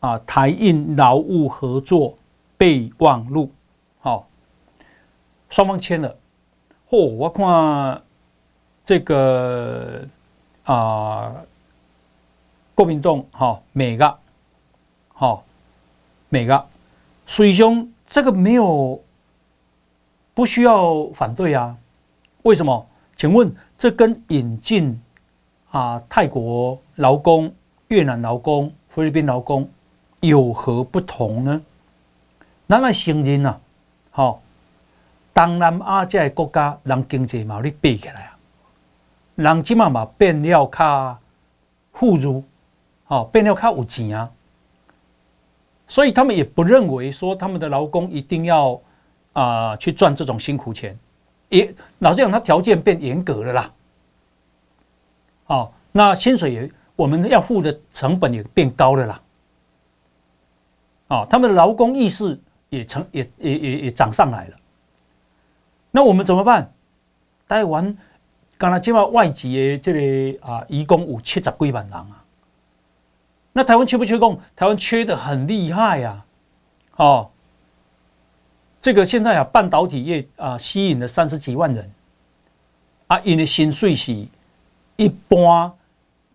[0.00, 2.16] 啊台印劳务合作
[2.58, 3.50] 备忘录，
[3.98, 4.28] 好，
[5.48, 6.16] 双方签了。
[6.90, 8.02] 嚯，我看
[8.84, 10.06] 这个
[10.64, 11.34] 啊，
[12.74, 14.18] 国民党哈每个。
[15.18, 15.46] 好，
[16.28, 16.66] 每个
[17.26, 19.02] 水兄，这个没有
[20.34, 21.74] 不需要反对啊？
[22.42, 22.86] 为什么？
[23.16, 25.00] 请问这跟引进
[25.70, 27.52] 啊泰国劳工、
[27.88, 29.68] 越南劳工、菲律宾劳工
[30.20, 31.62] 有何不同呢？
[32.68, 33.60] 咱来承认呐，
[34.10, 34.40] 好，
[35.32, 38.36] 东南亚这些国家人经济嘛，你比起来啊，
[39.36, 41.18] 人起码嘛变了较
[41.92, 42.42] 富裕，
[43.04, 44.30] 好，变了较有钱啊。
[45.86, 48.72] 所以他们也不认为说他们的劳工一定要
[49.32, 50.98] 啊、呃、去赚这种辛苦钱，
[51.48, 53.72] 也老实讲，他条件变严格了啦。
[55.46, 59.22] 哦，那薪水也我们要付的成本也变高了啦。
[61.08, 64.56] 哦，他们的劳工意识也成也也也也涨上来了。
[65.90, 66.72] 那我们怎么办？
[67.48, 67.96] 台湾
[68.58, 72.24] 刚才讲到外籍的这个啊，移工有七十几万人啊。
[73.52, 74.38] 那台湾缺不缺工？
[74.56, 76.24] 台湾缺得很厉害呀！
[76.96, 77.30] 哦，
[78.86, 81.90] 这个现在啊，半导体业啊，吸引了三十几万人
[83.08, 84.12] 啊，因为薪水是
[84.94, 85.72] 一般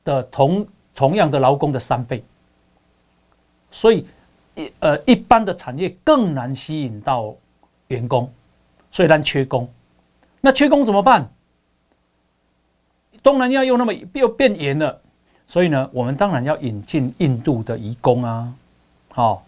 [0.03, 2.21] 的同同样的劳工的三倍，
[3.71, 4.05] 所以
[4.55, 7.33] 一呃一般的产业更难吸引到
[7.87, 8.29] 员工，
[8.91, 9.65] 所以咱缺工。
[10.41, 11.31] 那缺工怎么办？
[13.23, 14.99] 东南亚又那么又变严了。
[15.47, 18.53] 所以呢，我们当然要引进印度的移工啊，
[19.07, 19.41] 好，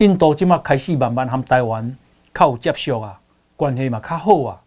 [0.00, 1.94] 印度今嘛开始慢慢和台湾
[2.32, 3.20] 靠接受啊，
[3.54, 4.58] 关系嘛较好啊。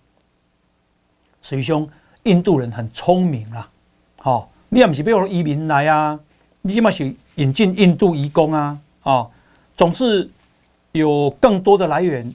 [1.42, 1.88] 所以说，
[2.24, 3.68] 印度人很聪明啊，
[4.18, 6.20] 好，你也不是比如移民来啊，
[6.62, 9.28] 你起码是引进印度移工啊，啊，
[9.76, 10.30] 总是
[10.92, 12.32] 有更多的来源，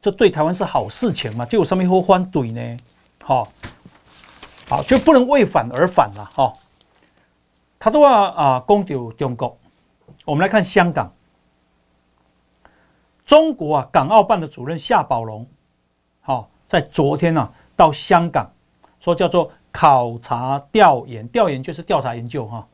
[0.00, 2.76] 这对台湾是好事情嘛，就有什么好反对呢？
[3.24, 3.48] 好，
[4.68, 6.54] 好就不能为反而反了，哈。
[7.78, 9.58] 他都要啊，攻掉中国。
[10.24, 11.12] 我们来看香港，
[13.26, 15.44] 中国啊，港澳办的主任夏宝龙，
[16.20, 18.48] 好，在昨天啊，到香港
[19.00, 22.66] 说叫做考察调研，调研就是调查研究哈。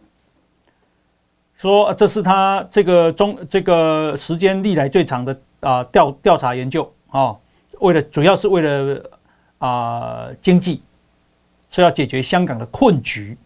[1.56, 7.36] 说这是他这个中这个时间历来最长的啊调调查研究啊，
[7.80, 9.10] 为了主要是为了
[9.58, 10.82] 啊经济，
[11.70, 13.38] 是要解决香港的困局。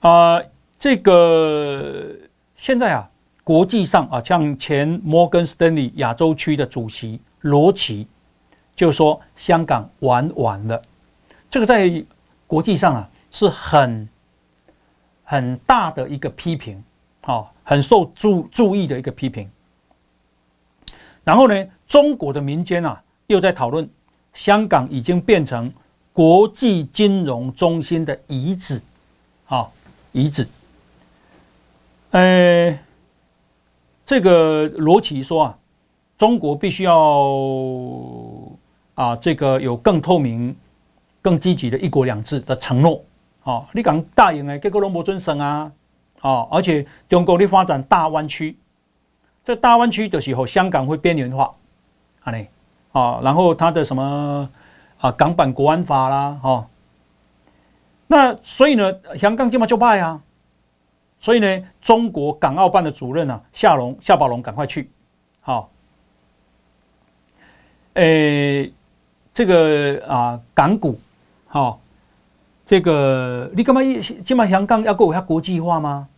[0.00, 0.40] 啊、
[0.78, 2.06] 这个
[2.54, 3.10] 现在啊，
[3.48, 8.06] 国际上啊，像前摩根斯丹利亚洲区的主席罗奇
[8.76, 10.82] 就说香港玩完了，
[11.50, 12.04] 这个在
[12.46, 14.06] 国际上啊是很
[15.24, 16.84] 很大的一个批评，
[17.22, 19.50] 好，很受注注意的一个批评。
[21.24, 23.88] 然后呢，中国的民间啊又在讨论，
[24.34, 25.72] 香港已经变成
[26.12, 28.78] 国际金融中心的遗址，
[29.46, 29.72] 好。
[30.12, 30.46] 遗址，
[32.10, 32.78] 呃，
[34.08, 35.58] 这个罗奇说啊，
[36.16, 36.96] 中国必须要
[38.94, 40.56] 啊，这个有更透明、
[41.20, 43.04] 更积极的一国两制的承诺。
[43.42, 45.70] 哦，你讲答应的，结果拢无遵守啊！
[46.22, 48.56] 哦，而且中国的发展大湾区，
[49.44, 51.54] 这大湾区的时候，香港会边缘化，
[52.22, 52.46] 啊呢，
[52.92, 54.48] 啊，然后它的什么
[54.96, 56.66] 啊港版国安法啦，哦，
[58.06, 60.18] 那所以呢，香港这么就败啊，
[61.20, 64.88] 所以呢，中国港澳办的主任啊夏龙夏宝龙赶快去，
[65.40, 65.68] 好、哦，
[67.94, 68.72] 诶，
[69.34, 70.98] 这个啊港股，
[71.46, 71.80] 好、
[72.66, 73.80] 这个你干嘛？
[74.24, 76.08] 今嘛香港要够有遐国际化吗？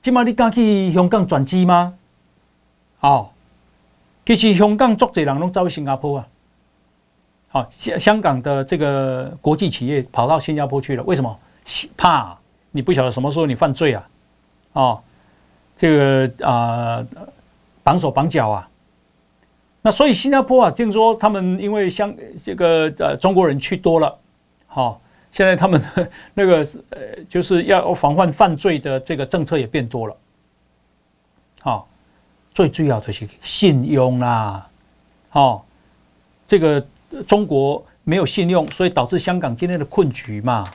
[0.00, 1.94] 今嘛你敢去香港转机吗？
[2.98, 3.34] 好，
[4.24, 6.28] 其实香港足侪人拢走去新加坡啊。
[7.48, 11.38] 好、香香港的这个国际企业跑到新加坡去了，为什么？
[11.96, 12.38] 怕
[12.76, 14.08] 你不晓得什么时候你犯罪啊？
[14.74, 15.00] 哦，
[15.76, 17.04] 这个啊
[17.82, 18.68] 绑手绑脚啊。
[19.82, 24.18] 那所以新加坡啊，听说他们因为香这个呃中国人去多了，
[24.68, 25.00] 好、哦。
[25.32, 25.78] 现在他们
[26.32, 30.16] 那个呃，就是要防范犯罪的这个政策也变多了，
[31.60, 31.86] 好，
[32.54, 34.66] 最重要的是信用啦，
[35.28, 35.66] 好，
[36.48, 36.82] 这个
[37.28, 40.72] 中国没有信用，所以导致香港今天的困局嘛。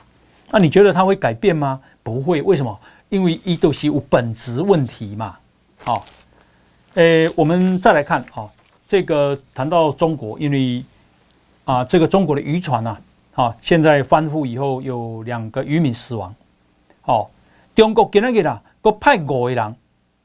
[0.52, 1.80] 那你觉得它会改变吗？
[2.02, 2.80] 不会，为什么？
[3.08, 5.36] 因为伊都是有本质问题嘛。
[5.78, 6.06] 好，
[6.94, 8.48] 诶，我们再来看啊，
[8.88, 10.84] 这个谈到中国，因为
[11.64, 13.00] 啊，这个中国的渔船啊。
[13.34, 16.34] 好，现在翻覆以后有两个渔民死亡。
[17.00, 17.30] 好，
[17.74, 19.76] 中国今天给啦，都派五个人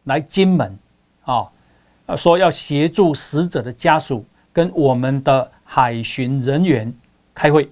[0.03, 0.77] 来金门，
[1.23, 1.49] 啊，
[2.17, 6.93] 说要协助死者的家属跟我们的海巡人员
[7.33, 7.69] 开会，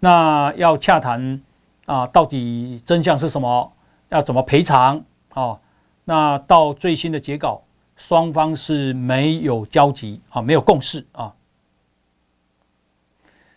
[0.00, 1.40] 那要洽谈
[1.88, 3.72] 啊，到底真相是什么？
[4.10, 5.02] 要怎么赔偿？
[5.30, 5.58] 啊，
[6.04, 7.62] 那到最新的结稿，
[7.96, 11.32] 双方是没有交集啊，没有共识啊。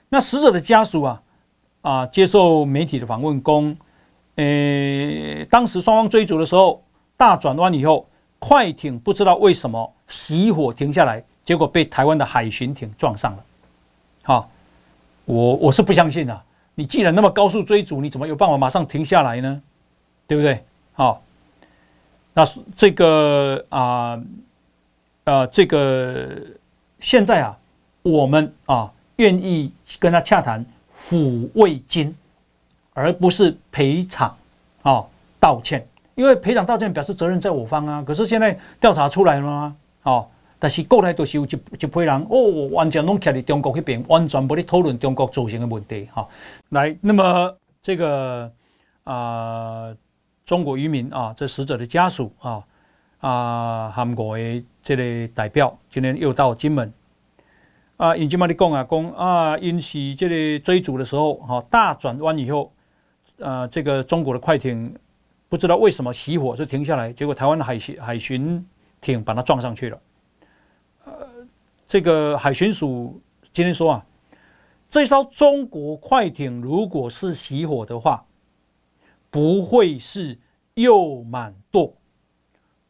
[0.07, 1.21] 那死者的家属啊，
[1.81, 3.75] 啊，接受媒体的访问，说，
[4.35, 6.81] 呃，当时双方追逐的时候，
[7.17, 8.07] 大转弯以后，
[8.39, 13.43] 快艇不知道为什么熄火停下来，结果被台湾的海巡艇撞上了。
[14.23, 14.49] 好，
[15.25, 16.41] 我我是不相信的。
[16.75, 19.61] 你既然那么高速追逐，你怎么有办法马上停下来呢？
[20.27, 20.63] 对不对？
[20.93, 21.21] 好，
[22.33, 22.43] 那
[22.75, 24.21] 这个啊，
[25.23, 26.27] 呃，这个
[26.99, 27.57] 现在啊，
[28.01, 28.91] 我们啊。
[29.17, 30.65] 愿意跟他洽谈
[30.99, 32.15] 抚慰金，
[32.93, 34.35] 而不是赔偿
[34.81, 35.05] 啊
[35.39, 38.03] 道歉，因为赔偿道歉表示责任在我方啊。
[38.03, 39.75] 可是现在调查出来了吗？
[40.01, 40.27] 哦，
[40.61, 46.07] 但是过来都是有一一批人哦，完全拢徛在中国迄边，完全不去讨论中国造成的问题。
[46.13, 46.27] 哈，
[46.69, 48.51] 来，那么这个
[49.03, 49.91] 啊、
[50.45, 52.63] 中国渔民啊，这死者的家属啊
[53.21, 56.93] 啊，韩国的这类代表今天又到金门。
[57.97, 62.71] 啊，尹金妈你讲啊，讲啊，因是这里追逐的时候，哈，大转弯以后，
[63.39, 64.95] 呃，这个中国的快艇
[65.49, 68.63] 不知道为什么熄火就停下来，结果台湾的海巡海巡
[69.01, 69.99] 艇把它撞上去了。
[71.91, 74.05] 这个海巡署今天说啊，
[74.89, 78.25] 这艘中国快艇如果是熄火的话，
[79.29, 80.39] 不会是
[80.75, 81.93] 右满舵，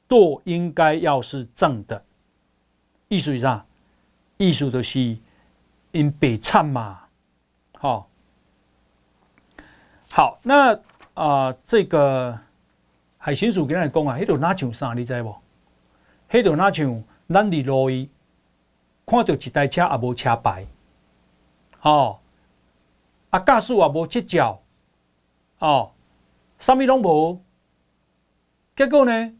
[0.07, 2.05] 舵应该要是正的，
[3.07, 3.65] 意思是啥？
[4.37, 5.17] 意思就是
[5.93, 6.99] 因北灿嘛，
[7.79, 8.07] 好，
[10.11, 10.75] 好，那
[11.15, 12.37] 啊、呃，这个
[13.17, 15.35] 海巡署跟咱讲啊，迄度哪像啥，你知无？
[16.29, 18.07] 迄度哪像咱伫路伊
[19.11, 20.65] 看到一台车也无车牌，
[21.81, 22.19] 哦，
[23.29, 24.61] 啊，驾驶也无执照，
[25.59, 25.91] 哦，
[26.57, 27.41] 啥物拢无，
[28.73, 29.33] 结果呢？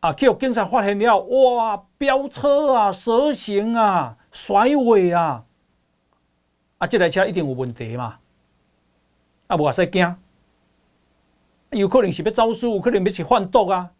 [0.00, 0.12] 啊！
[0.14, 1.86] 叫警察发现了，哇！
[1.98, 5.44] 飙车啊，蛇行啊，甩尾啊！
[6.78, 8.18] 啊，这台车一定有问题嘛？
[9.48, 10.16] 啊，无啊，使惊，
[11.70, 13.92] 有可能是要招事，有可能要是贩毒啊？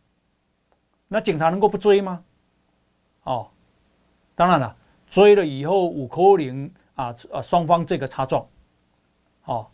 [1.09, 2.23] 那警察能够不追吗？
[3.25, 3.51] 哦，
[4.35, 4.77] 当然了，
[5.11, 8.47] 追了以后有可能啊啊，双方这个擦撞，
[9.45, 9.67] 哦，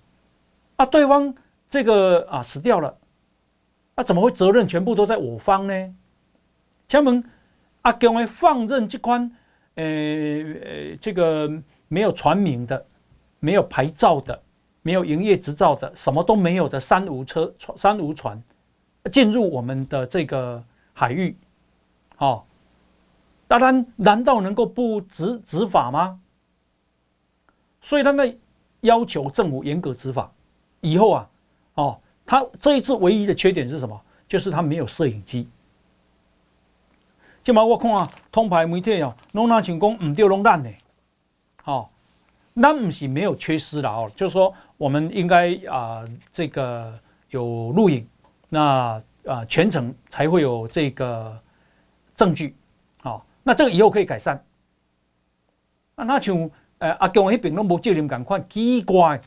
[0.77, 1.35] 啊，对方
[1.69, 2.97] 这个啊死掉了，
[3.95, 5.95] 那、啊、怎么会责任全部都在我方呢？
[6.89, 7.23] 请问
[7.83, 9.31] 阿强会放任这款，
[9.77, 11.51] 呃呃，这个
[11.89, 12.85] 没有船名的、
[13.39, 14.39] 没有牌照的、
[14.83, 18.43] 没有营业执照的、什么都没有的三无车、三无船
[19.13, 21.37] 进入我们的这个海域，
[22.19, 22.45] 哦，
[23.51, 26.21] 当然，难道能够不执执法吗？
[27.81, 28.39] 所以他们
[28.83, 30.31] 要求政府严格执法。
[30.83, 31.29] 以后啊，
[31.75, 34.01] 哦，他这一次唯一的缺点是什么？
[34.29, 35.49] 就是他没有摄影机。
[37.43, 40.71] 即嘛我看通牌媒体哦，拢那像讲唔对拢烂的，
[41.65, 41.91] 好，
[42.55, 46.97] 那不是没有缺失了哦，就是说我们应该啊、呃，这个
[47.31, 48.07] 有录影，
[48.49, 51.37] 那啊、呃、全程才会有这个
[52.15, 52.55] 证据，
[53.03, 54.45] 好，那这个以后可以改善。
[55.97, 59.21] 啊，那像呃阿强迄边拢无责任共款，奇怪，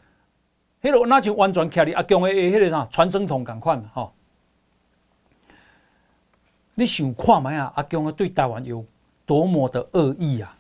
[0.82, 4.14] 迄个那就完全徛伫阿强的迄个啥传声筒共款吼。
[6.76, 7.72] 你想看觅啊？
[7.76, 8.84] 阿强，对台湾有
[9.26, 10.58] 多么的恶意啊！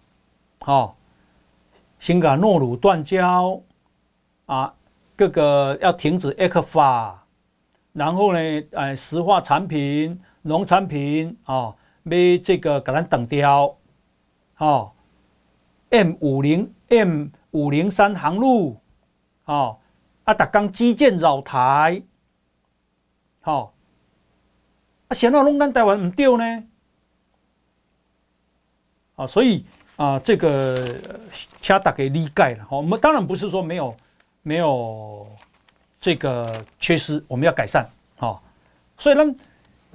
[0.60, 0.96] 好，
[2.00, 3.60] 先甲诺鲁断交
[4.46, 4.74] 啊，
[5.16, 7.14] 各个要停止 ECFA，
[7.94, 8.40] 然后呢，
[8.72, 11.74] 呃，石化产品、农产品啊，
[12.04, 13.78] 要这个给咱等掉，
[14.54, 14.96] 好
[15.90, 18.78] ，M 五零 M 五零三航路，
[19.44, 19.82] 好，
[20.24, 22.02] 啊，达钢基建绕台，
[23.42, 23.74] 好。
[25.12, 26.64] 想到弄咱台湾唔对呢？
[29.16, 29.64] 啊，所以
[29.96, 30.76] 啊，这个
[31.62, 32.66] 请大家理解了。
[32.68, 33.96] 好，我们当然不是说没有
[34.42, 35.28] 没有
[36.02, 37.88] 这个缺失，我们要改善。
[38.16, 38.42] 好，
[38.98, 39.24] 所以呢，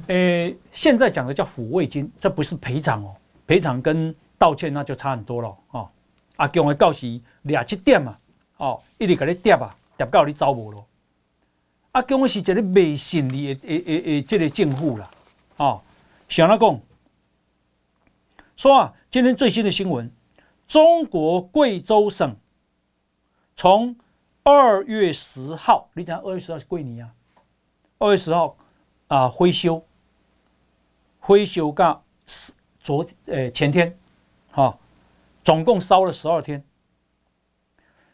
[0.06, 3.14] 呃，现在讲的叫抚慰金，这不是赔偿哦，
[3.46, 5.56] 赔偿跟道歉那就差很多了。
[5.70, 5.90] 哦，
[6.36, 8.16] 阿强的告示俩七点嘛，
[8.58, 10.86] 哦，一直给你叠啊，叠到你走无咯。
[11.92, 15.10] 阿强是一个卖信义的诶诶诶，这个政府啦，
[15.56, 15.82] 哦，
[16.28, 16.80] 想要讲
[18.56, 20.10] 说啊，今天最新的新闻，
[20.66, 22.36] 中国贵州省
[23.56, 23.96] 从
[24.44, 27.12] 二月十号，你讲二月十号是贵年啊？
[27.98, 28.56] 二月十号
[29.08, 29.84] 啊，挥修，
[31.28, 32.02] 灰修噶
[32.80, 33.98] 昨呃前天，
[34.50, 34.78] 哈、哦，
[35.44, 36.64] 总共烧了十二天。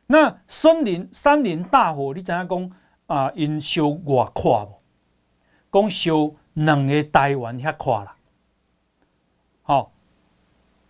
[0.08, 2.72] 那森林山林大火，你怎样讲？
[3.06, 4.80] 啊，因烧外夸无，
[5.70, 8.16] 讲烧两个台湾遐夸啦，
[9.62, 9.92] 好，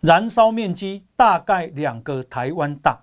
[0.01, 3.03] 燃烧面积大概两个台湾大。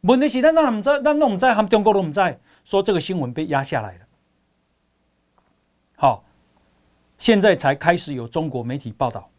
[0.00, 4.06] 问题是咱哪唔知，咱拢唔知，含中国都唔知，说这个新闻被压下来了。
[5.96, 6.24] 好，
[7.24, 9.30] 现在才开始有中国媒体报道，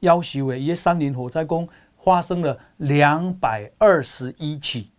[0.00, 1.68] 夭寿诶，伊个山林火灾共
[2.02, 4.90] 发生了两百二十一起。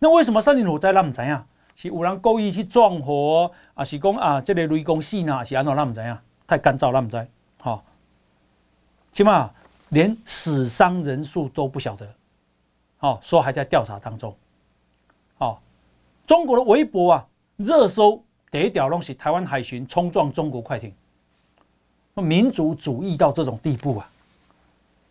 [0.00, 1.46] 那为什么山林火灾那么怎样？
[1.76, 5.44] 是有人故意去撞火，啊是讲啊，这个雷公细呢？
[5.44, 6.20] 是安怎那么怎样？
[6.44, 7.28] 太干燥那么在，
[7.60, 7.84] 好，
[9.12, 9.48] 起码
[9.90, 12.12] 连死伤人数都不晓得，
[12.96, 14.36] 好，说还在调查当中，
[15.36, 15.62] 好，
[16.26, 20.92] 中国的微博啊，热搜第一条拢是台湾海巡冲撞中国快艇，
[22.14, 24.10] 民族主义到这种地步啊！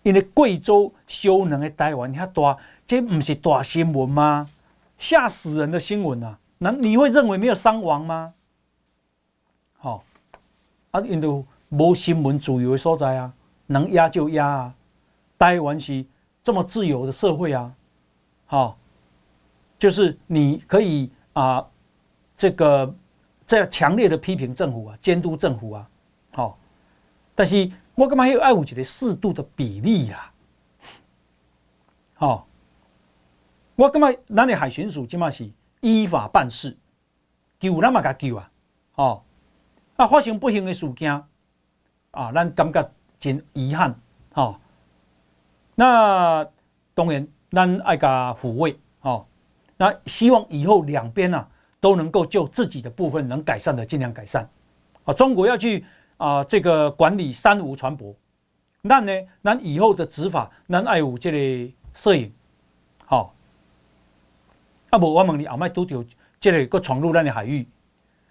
[0.04, 4.50] 因为贵州修能的台湾遐大，这不是大新闻吗？
[4.98, 6.40] 吓死人的新闻啊！
[6.58, 8.34] 那你会认为没有伤亡吗？
[9.78, 10.04] 好、
[10.92, 13.32] 啊，印度无新闻自由的所在啊，
[13.68, 14.74] 能压就压啊。
[15.38, 16.04] 台湾是
[16.44, 17.72] 这么自由的社会啊，
[18.48, 18.78] 好、
[19.78, 21.64] 就是你可以啊，
[22.36, 22.92] 这个
[23.48, 25.90] 这样强烈的批评政府啊，监督政府啊，
[26.32, 26.60] 好、
[27.34, 30.34] 但是我干嘛还有爱护这个适度的比例呀、啊？
[32.16, 32.48] 好、
[33.76, 36.76] 我感觉咱的海巡署即马是依法办事，
[37.58, 38.52] 救咱嘛甲救啊，
[38.96, 39.24] 哦，
[39.96, 41.14] 啊发生不幸的事件，
[42.12, 43.98] 啊，咱感觉真遗憾，
[44.34, 44.60] 哦，
[45.74, 46.46] 那
[46.94, 49.26] 当然咱爱甲抚慰，哦，
[49.78, 51.48] 那希望以后两边啊
[51.80, 54.48] 都能够就自己的部分能改善的尽量改善，
[55.06, 55.86] 啊，中国要去
[56.18, 58.14] 啊这个管理三无船舶，
[58.82, 59.12] 那呢，
[59.42, 62.34] 那以后的执法，那爱有这个摄影，
[63.06, 63.30] 好、哦。
[64.90, 66.04] 啊，无我问你，后摆拄着
[66.40, 67.68] 这个，闯入咱的海域，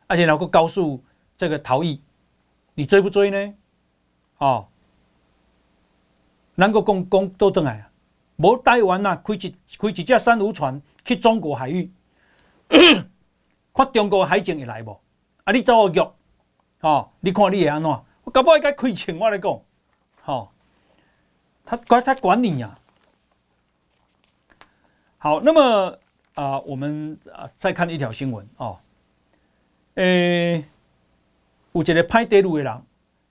[0.07, 1.03] 而且然后搁高速
[1.37, 2.01] 这个逃逸，
[2.75, 3.55] 你追不追呢？
[4.39, 4.67] 哦，
[6.55, 7.91] 能够讲讲倒转来啊，
[8.37, 11.91] 无台湾呐，开一开一只三无船去中国海域，
[13.77, 14.99] 看中国海警会来无？
[15.45, 16.11] 啊，你走我约，
[16.81, 17.91] 哦，你看你会安怎？
[18.24, 19.61] 我搞不好该开枪，我来讲，
[20.24, 20.49] 哦，
[21.64, 22.79] 他管他管你呀、啊。
[25.18, 25.99] 好，那么。
[26.37, 28.77] 啊、呃，我们啊再看一条新闻哦，
[29.95, 30.62] 诶，
[31.72, 32.83] 有一个歹地路的人，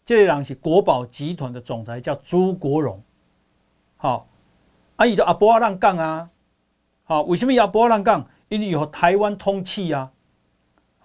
[0.03, 2.99] 这个人是国宝集团的总裁，叫朱国荣。
[3.97, 4.25] 好、哦，
[4.95, 6.31] 啊，伊就阿波阿浪讲啊，
[7.03, 8.27] 好、哦，为什么阿波阿浪讲？
[8.49, 10.11] 因为有台湾通气啊，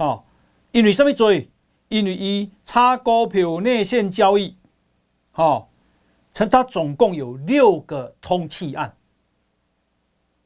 [0.01, 0.24] 哦，
[0.72, 1.51] 因为什么罪？
[1.88, 4.57] 因为伊炒股票内线交易，
[5.32, 5.68] 好、哦，
[6.32, 8.96] 称他总共有六个通缉案，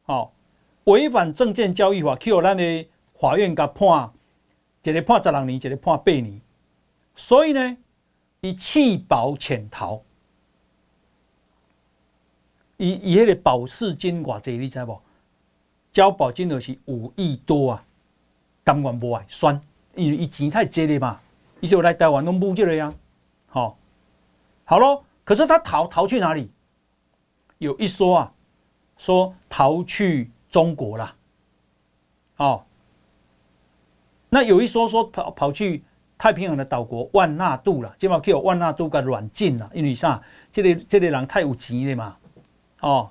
[0.02, 0.30] 好、哦。
[0.92, 2.88] 违反证券交易法，去咱的
[3.18, 4.10] 法院甲判，
[4.82, 6.40] 一个判十六年，一个判八年。
[7.14, 7.76] 所以呢，
[8.40, 10.02] 以弃保潜逃，
[12.76, 15.00] 以以迄个保释金偌济，你知无？
[15.92, 17.86] 交保金额是五亿多啊！
[18.64, 19.60] 甘愿无爱算，
[19.94, 21.20] 因为伊钱太济了嘛，
[21.60, 22.92] 伊就来台湾拢补这个呀。
[23.46, 23.76] 好，
[24.64, 25.04] 好咯。
[25.22, 26.50] 可是他逃逃去哪里？
[27.58, 28.32] 有一说啊，
[28.96, 31.14] 说逃去中国了。
[32.36, 32.64] 哦，
[34.28, 35.82] 那有一说说跑跑去
[36.18, 40.20] 太平洋的岛国万纳度了，今嘛叫万纳度个软禁了，因为啥？
[40.50, 42.16] 这个这个人太有钱了嘛。
[42.80, 43.10] 哦，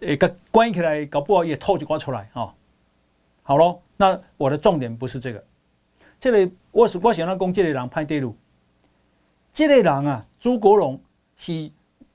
[0.00, 2.52] 诶，个关起来搞不好也透一寡出来哦。
[3.46, 5.44] 好喽，那我的重点不是这个，
[6.18, 8.34] 这个我是我想要讲这个人歹地路，
[9.52, 10.98] 这个人啊，朱国荣
[11.36, 11.70] 是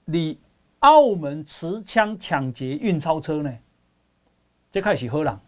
[0.06, 0.36] 离
[0.80, 3.56] 澳门持枪抢劫运钞车呢，
[4.72, 5.40] 这开始好人。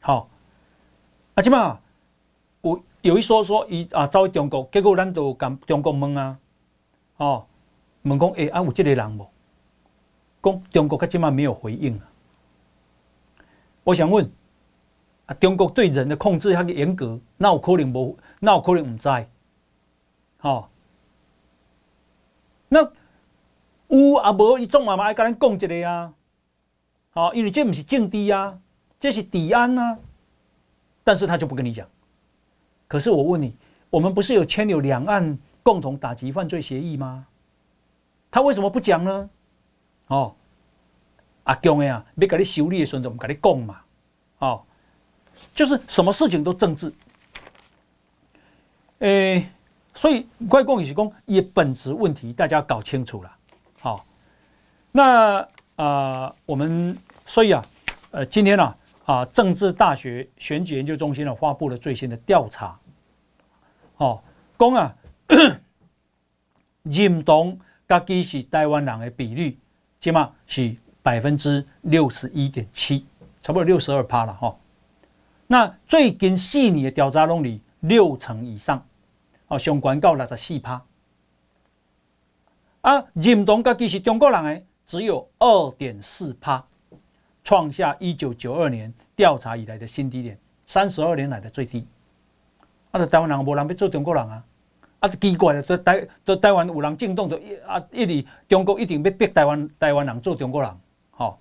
[0.00, 0.28] 好，
[1.34, 1.80] 啊，这嘛
[2.60, 6.38] 有有一说说伊啊走去中国，结果咱都跟中国问啊，
[7.16, 7.46] 哦，
[8.02, 9.26] 问讲诶啊有这个人无？
[10.42, 12.04] 讲中国他这嘛没有回应啊。
[13.88, 14.30] 我想问
[15.24, 18.18] 啊，中国对人的控制还个严格，那有可能无？
[18.38, 19.08] 那有可能唔知？
[20.36, 20.70] 好，
[22.68, 22.82] 那
[23.88, 24.58] 有啊无？
[24.58, 26.12] 伊总嘛嘛爱跟咱讲一个啊，
[27.12, 28.58] 好，因为这不是政治啊，
[29.00, 29.98] 这是治安啊，
[31.02, 31.88] 但是他就不跟你讲。
[32.88, 33.56] 可是我问你，
[33.88, 37.26] 我们不是有签有两岸共同打击犯罪协议吗？
[38.30, 39.30] 他为什么不讲呢？
[40.08, 40.34] 哦。
[41.48, 43.80] 阿强的啊，要甲你修理的时候，我们跟你讲嘛，
[44.38, 44.62] 哦，
[45.54, 46.92] 就是什么事情都政治，
[48.98, 49.50] 诶、欸，
[49.94, 53.36] 所以怪公也是讲，也本质问题大家搞清楚了，
[53.80, 54.00] 好、哦，
[54.92, 55.46] 那啊、
[55.76, 56.94] 呃，我们
[57.24, 57.64] 所以啊，
[58.10, 58.64] 呃，今天呢
[59.06, 62.78] 啊，啊，政治大学选举研究中心呢发布了最新的调查，
[63.96, 64.22] 哦，
[64.58, 64.94] 讲啊，
[66.84, 69.58] 认同家己是台湾人的比率，
[69.98, 70.76] 起码是。
[71.08, 73.06] 百分之六十一点七，
[73.40, 74.54] 差不多六十二趴了哈。
[75.46, 78.86] 那最近四年的调查拢里六成以上，
[79.46, 80.84] 哦，相关到六十四趴。
[82.82, 86.62] 啊，认同家己是中国人的只有二点四趴，
[87.42, 91.86] 创下一九九二年调查以来的新低点，三十二年来的最低。
[92.90, 94.44] 啊，台湾人无人要做中国人啊，
[95.00, 100.70] 啊，奇怪了，台台台湾有人进动的，啊，一直中国一定要逼台湾台湾人做中国人。
[101.18, 101.40] 好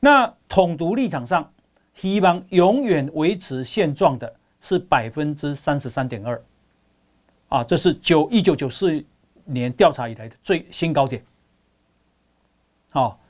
[0.00, 1.52] 那统独立场上，
[1.94, 6.42] 希望永远维持现状的是百分之三十三点二，
[7.48, 9.04] 啊，这是九一九九四
[9.44, 11.22] 年调查以来的最新高点。
[12.88, 13.20] 好，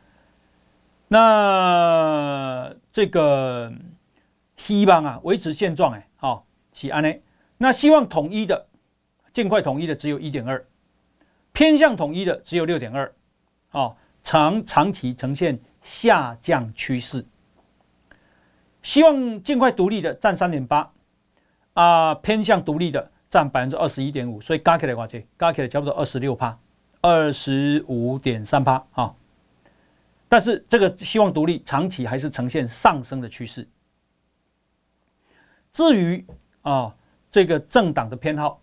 [1.09, 3.73] 那这个
[4.57, 7.21] 希望啊维持现状，哎，好，是安内。
[7.57, 8.69] 那希望统一的，
[9.33, 10.65] 尽快统一的只有一点二，
[11.53, 13.13] 偏向统一的只有六点二，
[13.71, 13.97] 啊，
[14.29, 15.59] 长长期呈现。
[15.81, 17.25] 下降趋势，
[18.83, 20.93] 希望尽快独立的占三点八，
[21.73, 26.59] 啊，偏向独立的占百分之二十一点五，所以加起来的话，这加起来差不多二十六趴，
[27.01, 29.15] 二十五点三趴啊。
[30.29, 33.67] 但是这个希望独立长期还是呈现上升的趋势。
[35.73, 36.23] 至于
[36.61, 36.95] 啊，
[37.31, 38.61] 这个政党的偏好，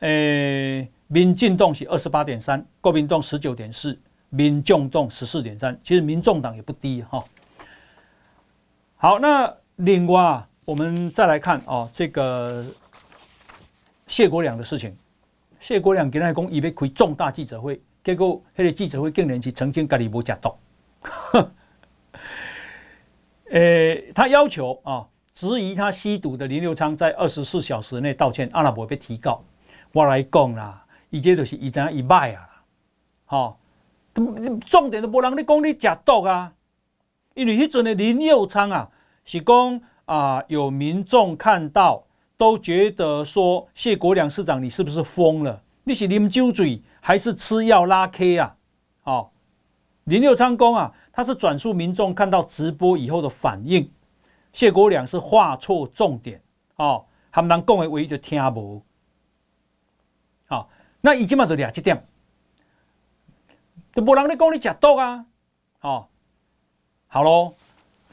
[0.00, 3.98] 诶，民进党是二十八点三，国民党十九点四。
[4.30, 7.24] 民众党十四点三，其实民众党也不低哈。
[8.96, 12.66] 好，那另外啊，我们再来看哦，这个
[14.06, 14.94] 谢国梁的事情。
[15.60, 20.58] 谢国梁今天讲，伊要开重大记者会，结果那个记者会竟然是曾经家里无吃到。
[23.50, 29.42] 诶， 他要求啊，质疑他吸毒的林右昌在二十四小时内道歉，阿拉伯被提告。
[29.92, 32.48] 我来讲啦，伊这都是一张一卖啊，
[33.24, 33.57] 好。
[34.68, 36.52] 重点都无人咧讲你食毒啊，
[37.34, 38.88] 因为迄阵的林佑昌啊，
[39.24, 42.04] 是讲啊，有民众看到
[42.36, 45.62] 都觉得说谢国良市长你是不是疯了？
[45.84, 48.56] 你是啉酒醉还是吃药拉 K 啊？
[49.04, 49.30] 哦，
[50.04, 53.90] 林佑昌讲啊，他是转述民众看到直播以后的反应，
[54.52, 56.42] 谢国良是画错重点
[56.76, 58.82] 哦，他们人讲的唯一就听无。
[60.46, 60.66] 好、哦，
[61.00, 62.06] 那已经嘛就俩这点。
[63.98, 65.26] 就没人在讲你吃毒啊，
[65.80, 66.06] 哦，
[67.08, 67.52] 好喽，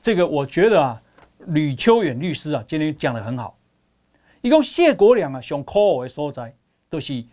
[0.01, 0.99] 这个我觉得啊，
[1.45, 3.55] 吕秋远律师啊，今天讲得很好。
[4.41, 6.51] 一共谢国梁啊，上可恶的所在
[6.89, 7.23] 都是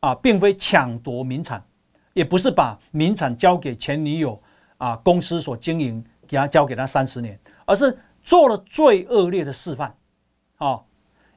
[0.00, 1.64] 啊，并非抢夺民产，
[2.14, 4.42] 也不是把民产交给前女友
[4.78, 9.96] 啊公司所经营，给他交给他三十年，而是做了最恶劣的示范。
[10.58, 10.84] 哦，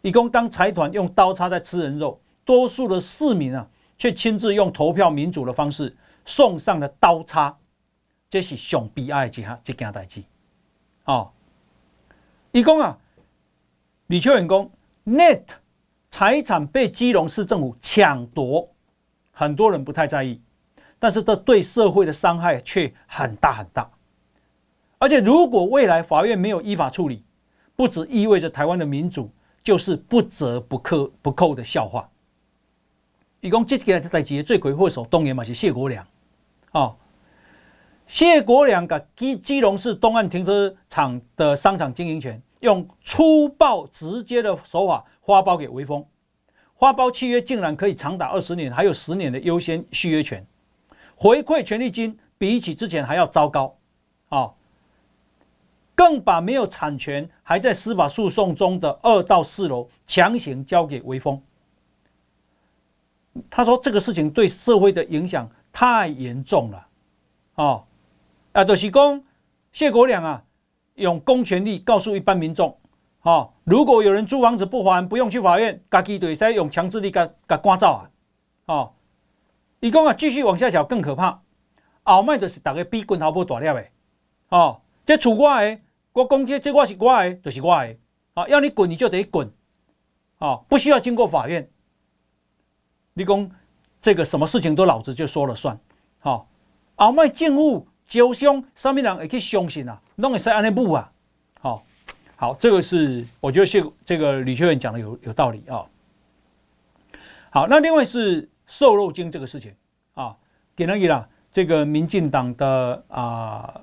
[0.01, 5.95] 一共当财团用刀叉在吃人肉，多数的市民啊，却亲自用投票民主的方式
[6.27, 7.57] 送上了刀叉，
[8.29, 10.21] 这是上悲哀的一件一件代志。
[11.05, 11.31] 哦，
[12.51, 12.97] 一共啊，
[14.07, 14.69] 李秋远讲
[15.05, 15.41] ，NET
[16.11, 18.69] 财产被基隆市政府抢夺，
[19.31, 20.41] 很多人不太在意，
[20.99, 23.89] 但是这对社会的伤害却很大很大。
[24.99, 27.23] 而且，如果未来法院没有依法处理，
[27.75, 29.31] 不只意味着台湾的民主
[29.63, 32.09] 就是不折不扣不扣的笑话。
[33.39, 36.05] 一共这个代志的罪魁祸首当然嘛是谢国梁，
[36.71, 36.95] 哦，
[38.07, 46.05] 谢国良把基基隆市东岸停车场的商场经营权，用粗暴直接的手法发包给威风，
[46.77, 50.45] 发包契约竟然可以长达二十年，还有十年的优先续约权，
[51.15, 53.75] 回馈权利金比起之前还要糟糕，
[54.29, 54.53] 哦。
[55.95, 61.41] 更把没有产权还在司法诉讼中的二到四楼强行交给威风。
[63.49, 65.49] 他说这个事情对社会的影响
[65.79, 66.87] 太严重了，
[67.53, 67.85] 哦，
[68.51, 69.23] 啊，就是讲
[69.71, 70.43] 谢国梁啊，
[70.95, 72.75] 用公权力告诉一般民众，
[73.21, 78.09] 哦，如果有人租房子不还，不用去法院，自己就可以用强制力给给赶走啊，
[78.65, 78.93] 哦，
[79.79, 81.43] 伊讲啊，继续往下讲更可怕，
[82.01, 83.85] 后面就是大家比拳头不大粒的，
[84.49, 85.79] 哦，这处我的。
[86.11, 87.95] 我讲这这我是我的，就是我的。
[88.33, 89.47] 啊，要你滚你就得滚，
[90.39, 91.69] 哦，不需要经过法院。
[93.13, 93.51] 你讲
[94.07, 95.77] 这个什么事情都老子就说了算，
[96.19, 96.47] 好，
[96.95, 101.11] 后卖政府招商，上面人会去相信啊，弄个是安尼布啊，
[101.59, 101.83] 好，
[102.37, 105.83] 好，这个是我觉得是这个吕秋远讲的有有道理啊。
[107.49, 109.75] 好，那另外是瘦肉精这个事情
[110.13, 110.33] 啊，
[110.73, 113.81] 给那个啦，这个民进党的啊。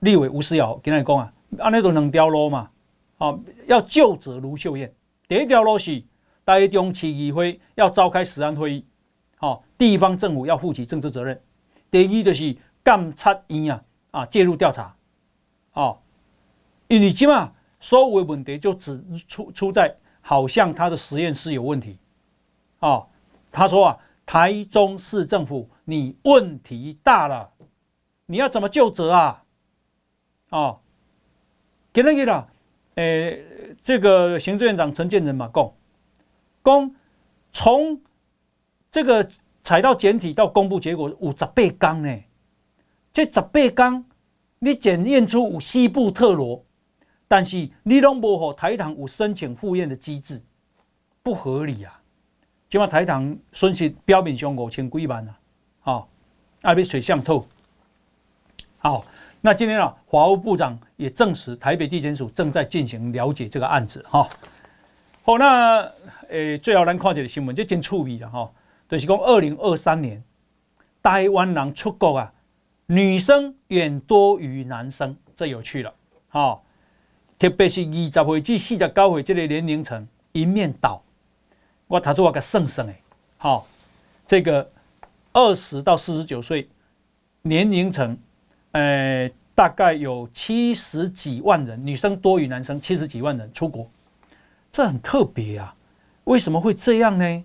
[0.00, 2.70] 立委吴思瑶跟他讲啊，按那种两条路嘛，
[3.18, 4.94] 哦，要救者卢秀燕。
[5.26, 6.00] 第一条路是
[6.44, 8.84] 台中市议会要召开实案会议，
[9.78, 11.40] 地方政府要负起政治责任。
[11.90, 14.94] 第一就是监察院啊，啊介入调查，
[15.72, 15.98] 哦，
[16.88, 21.98] 因为起码所有的问题就只出出在好像他的实验室有问题，
[22.80, 23.06] 哦，
[23.52, 27.50] 他说啊，台中市政府你问题大了，
[28.26, 29.44] 你要怎么究责啊？
[30.50, 30.80] 哦，
[31.92, 32.48] 给那个啦，
[32.96, 33.44] 诶，
[33.80, 35.72] 这个行政院长陈建仁嘛讲，
[36.64, 36.94] 讲
[37.52, 38.00] 从
[38.90, 39.28] 这个
[39.66, 42.16] 采到检体到公布结果有十八缸呢，
[43.12, 44.04] 这十八缸
[44.60, 46.64] 你检验出有西部特罗，
[47.26, 50.40] 但是你拢无和台糖有申请复验的机制，
[51.20, 52.00] 不合理啊！
[52.70, 55.38] 起码台糖损失标明上五千几万啊，
[55.80, 56.08] 好，
[56.62, 57.44] 阿比水象透，
[58.78, 59.04] 好。
[59.40, 64.28] 那今天啊，华务部长也证实，台北地检署正在进行了解这个案子哈。
[65.24, 65.92] 好，那
[66.28, 68.48] 诶，最后咱看这个新闻，这真趣味的哈，
[68.88, 70.22] 就是讲二零二三年
[71.02, 72.32] 台湾人出国啊，
[72.86, 75.92] 女生远多于男生，这有趣了
[76.28, 76.60] 哈。
[77.38, 81.02] 特别是二十岁至四十九岁这个年龄层一面倒，
[81.86, 82.96] 我他都要个算算诶，
[83.36, 83.66] 好，
[84.26, 84.70] 这个
[85.32, 86.68] 二十到四十九岁
[87.42, 88.16] 年龄层。
[88.72, 93.88] 呃，大概有七十几万人，女生多于男生，七十几万人出国，
[94.70, 95.74] 这很特别啊！
[96.24, 97.44] 为什么会这样呢？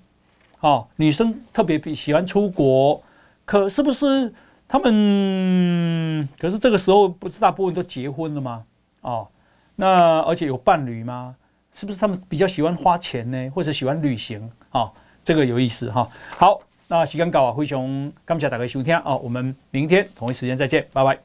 [0.62, 3.04] 哦，女生特别比喜欢出国，
[3.46, 4.34] 可是不是
[4.68, 6.28] 他们？
[6.40, 8.64] 可是这个时候不是大部分都结婚了吗？
[9.02, 9.28] 哦，
[9.76, 11.36] 那而且有伴侣吗？
[11.74, 14.50] 是不是他们比较喜欢花钱呢，或者喜欢旅行？
[14.72, 14.92] 哦，
[15.24, 16.08] 这个有意思哈、哦。
[16.38, 16.62] 好。
[16.94, 21.18] 那时间到啊，灰熊感谢大家收听哦，我们明天同一时间再见，拜拜。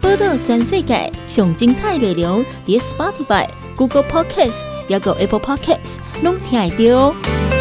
[0.00, 7.53] 报道全世界上精彩内容，点 Spotify、Google Podcast 还有 Apple Podcast，拢听得到。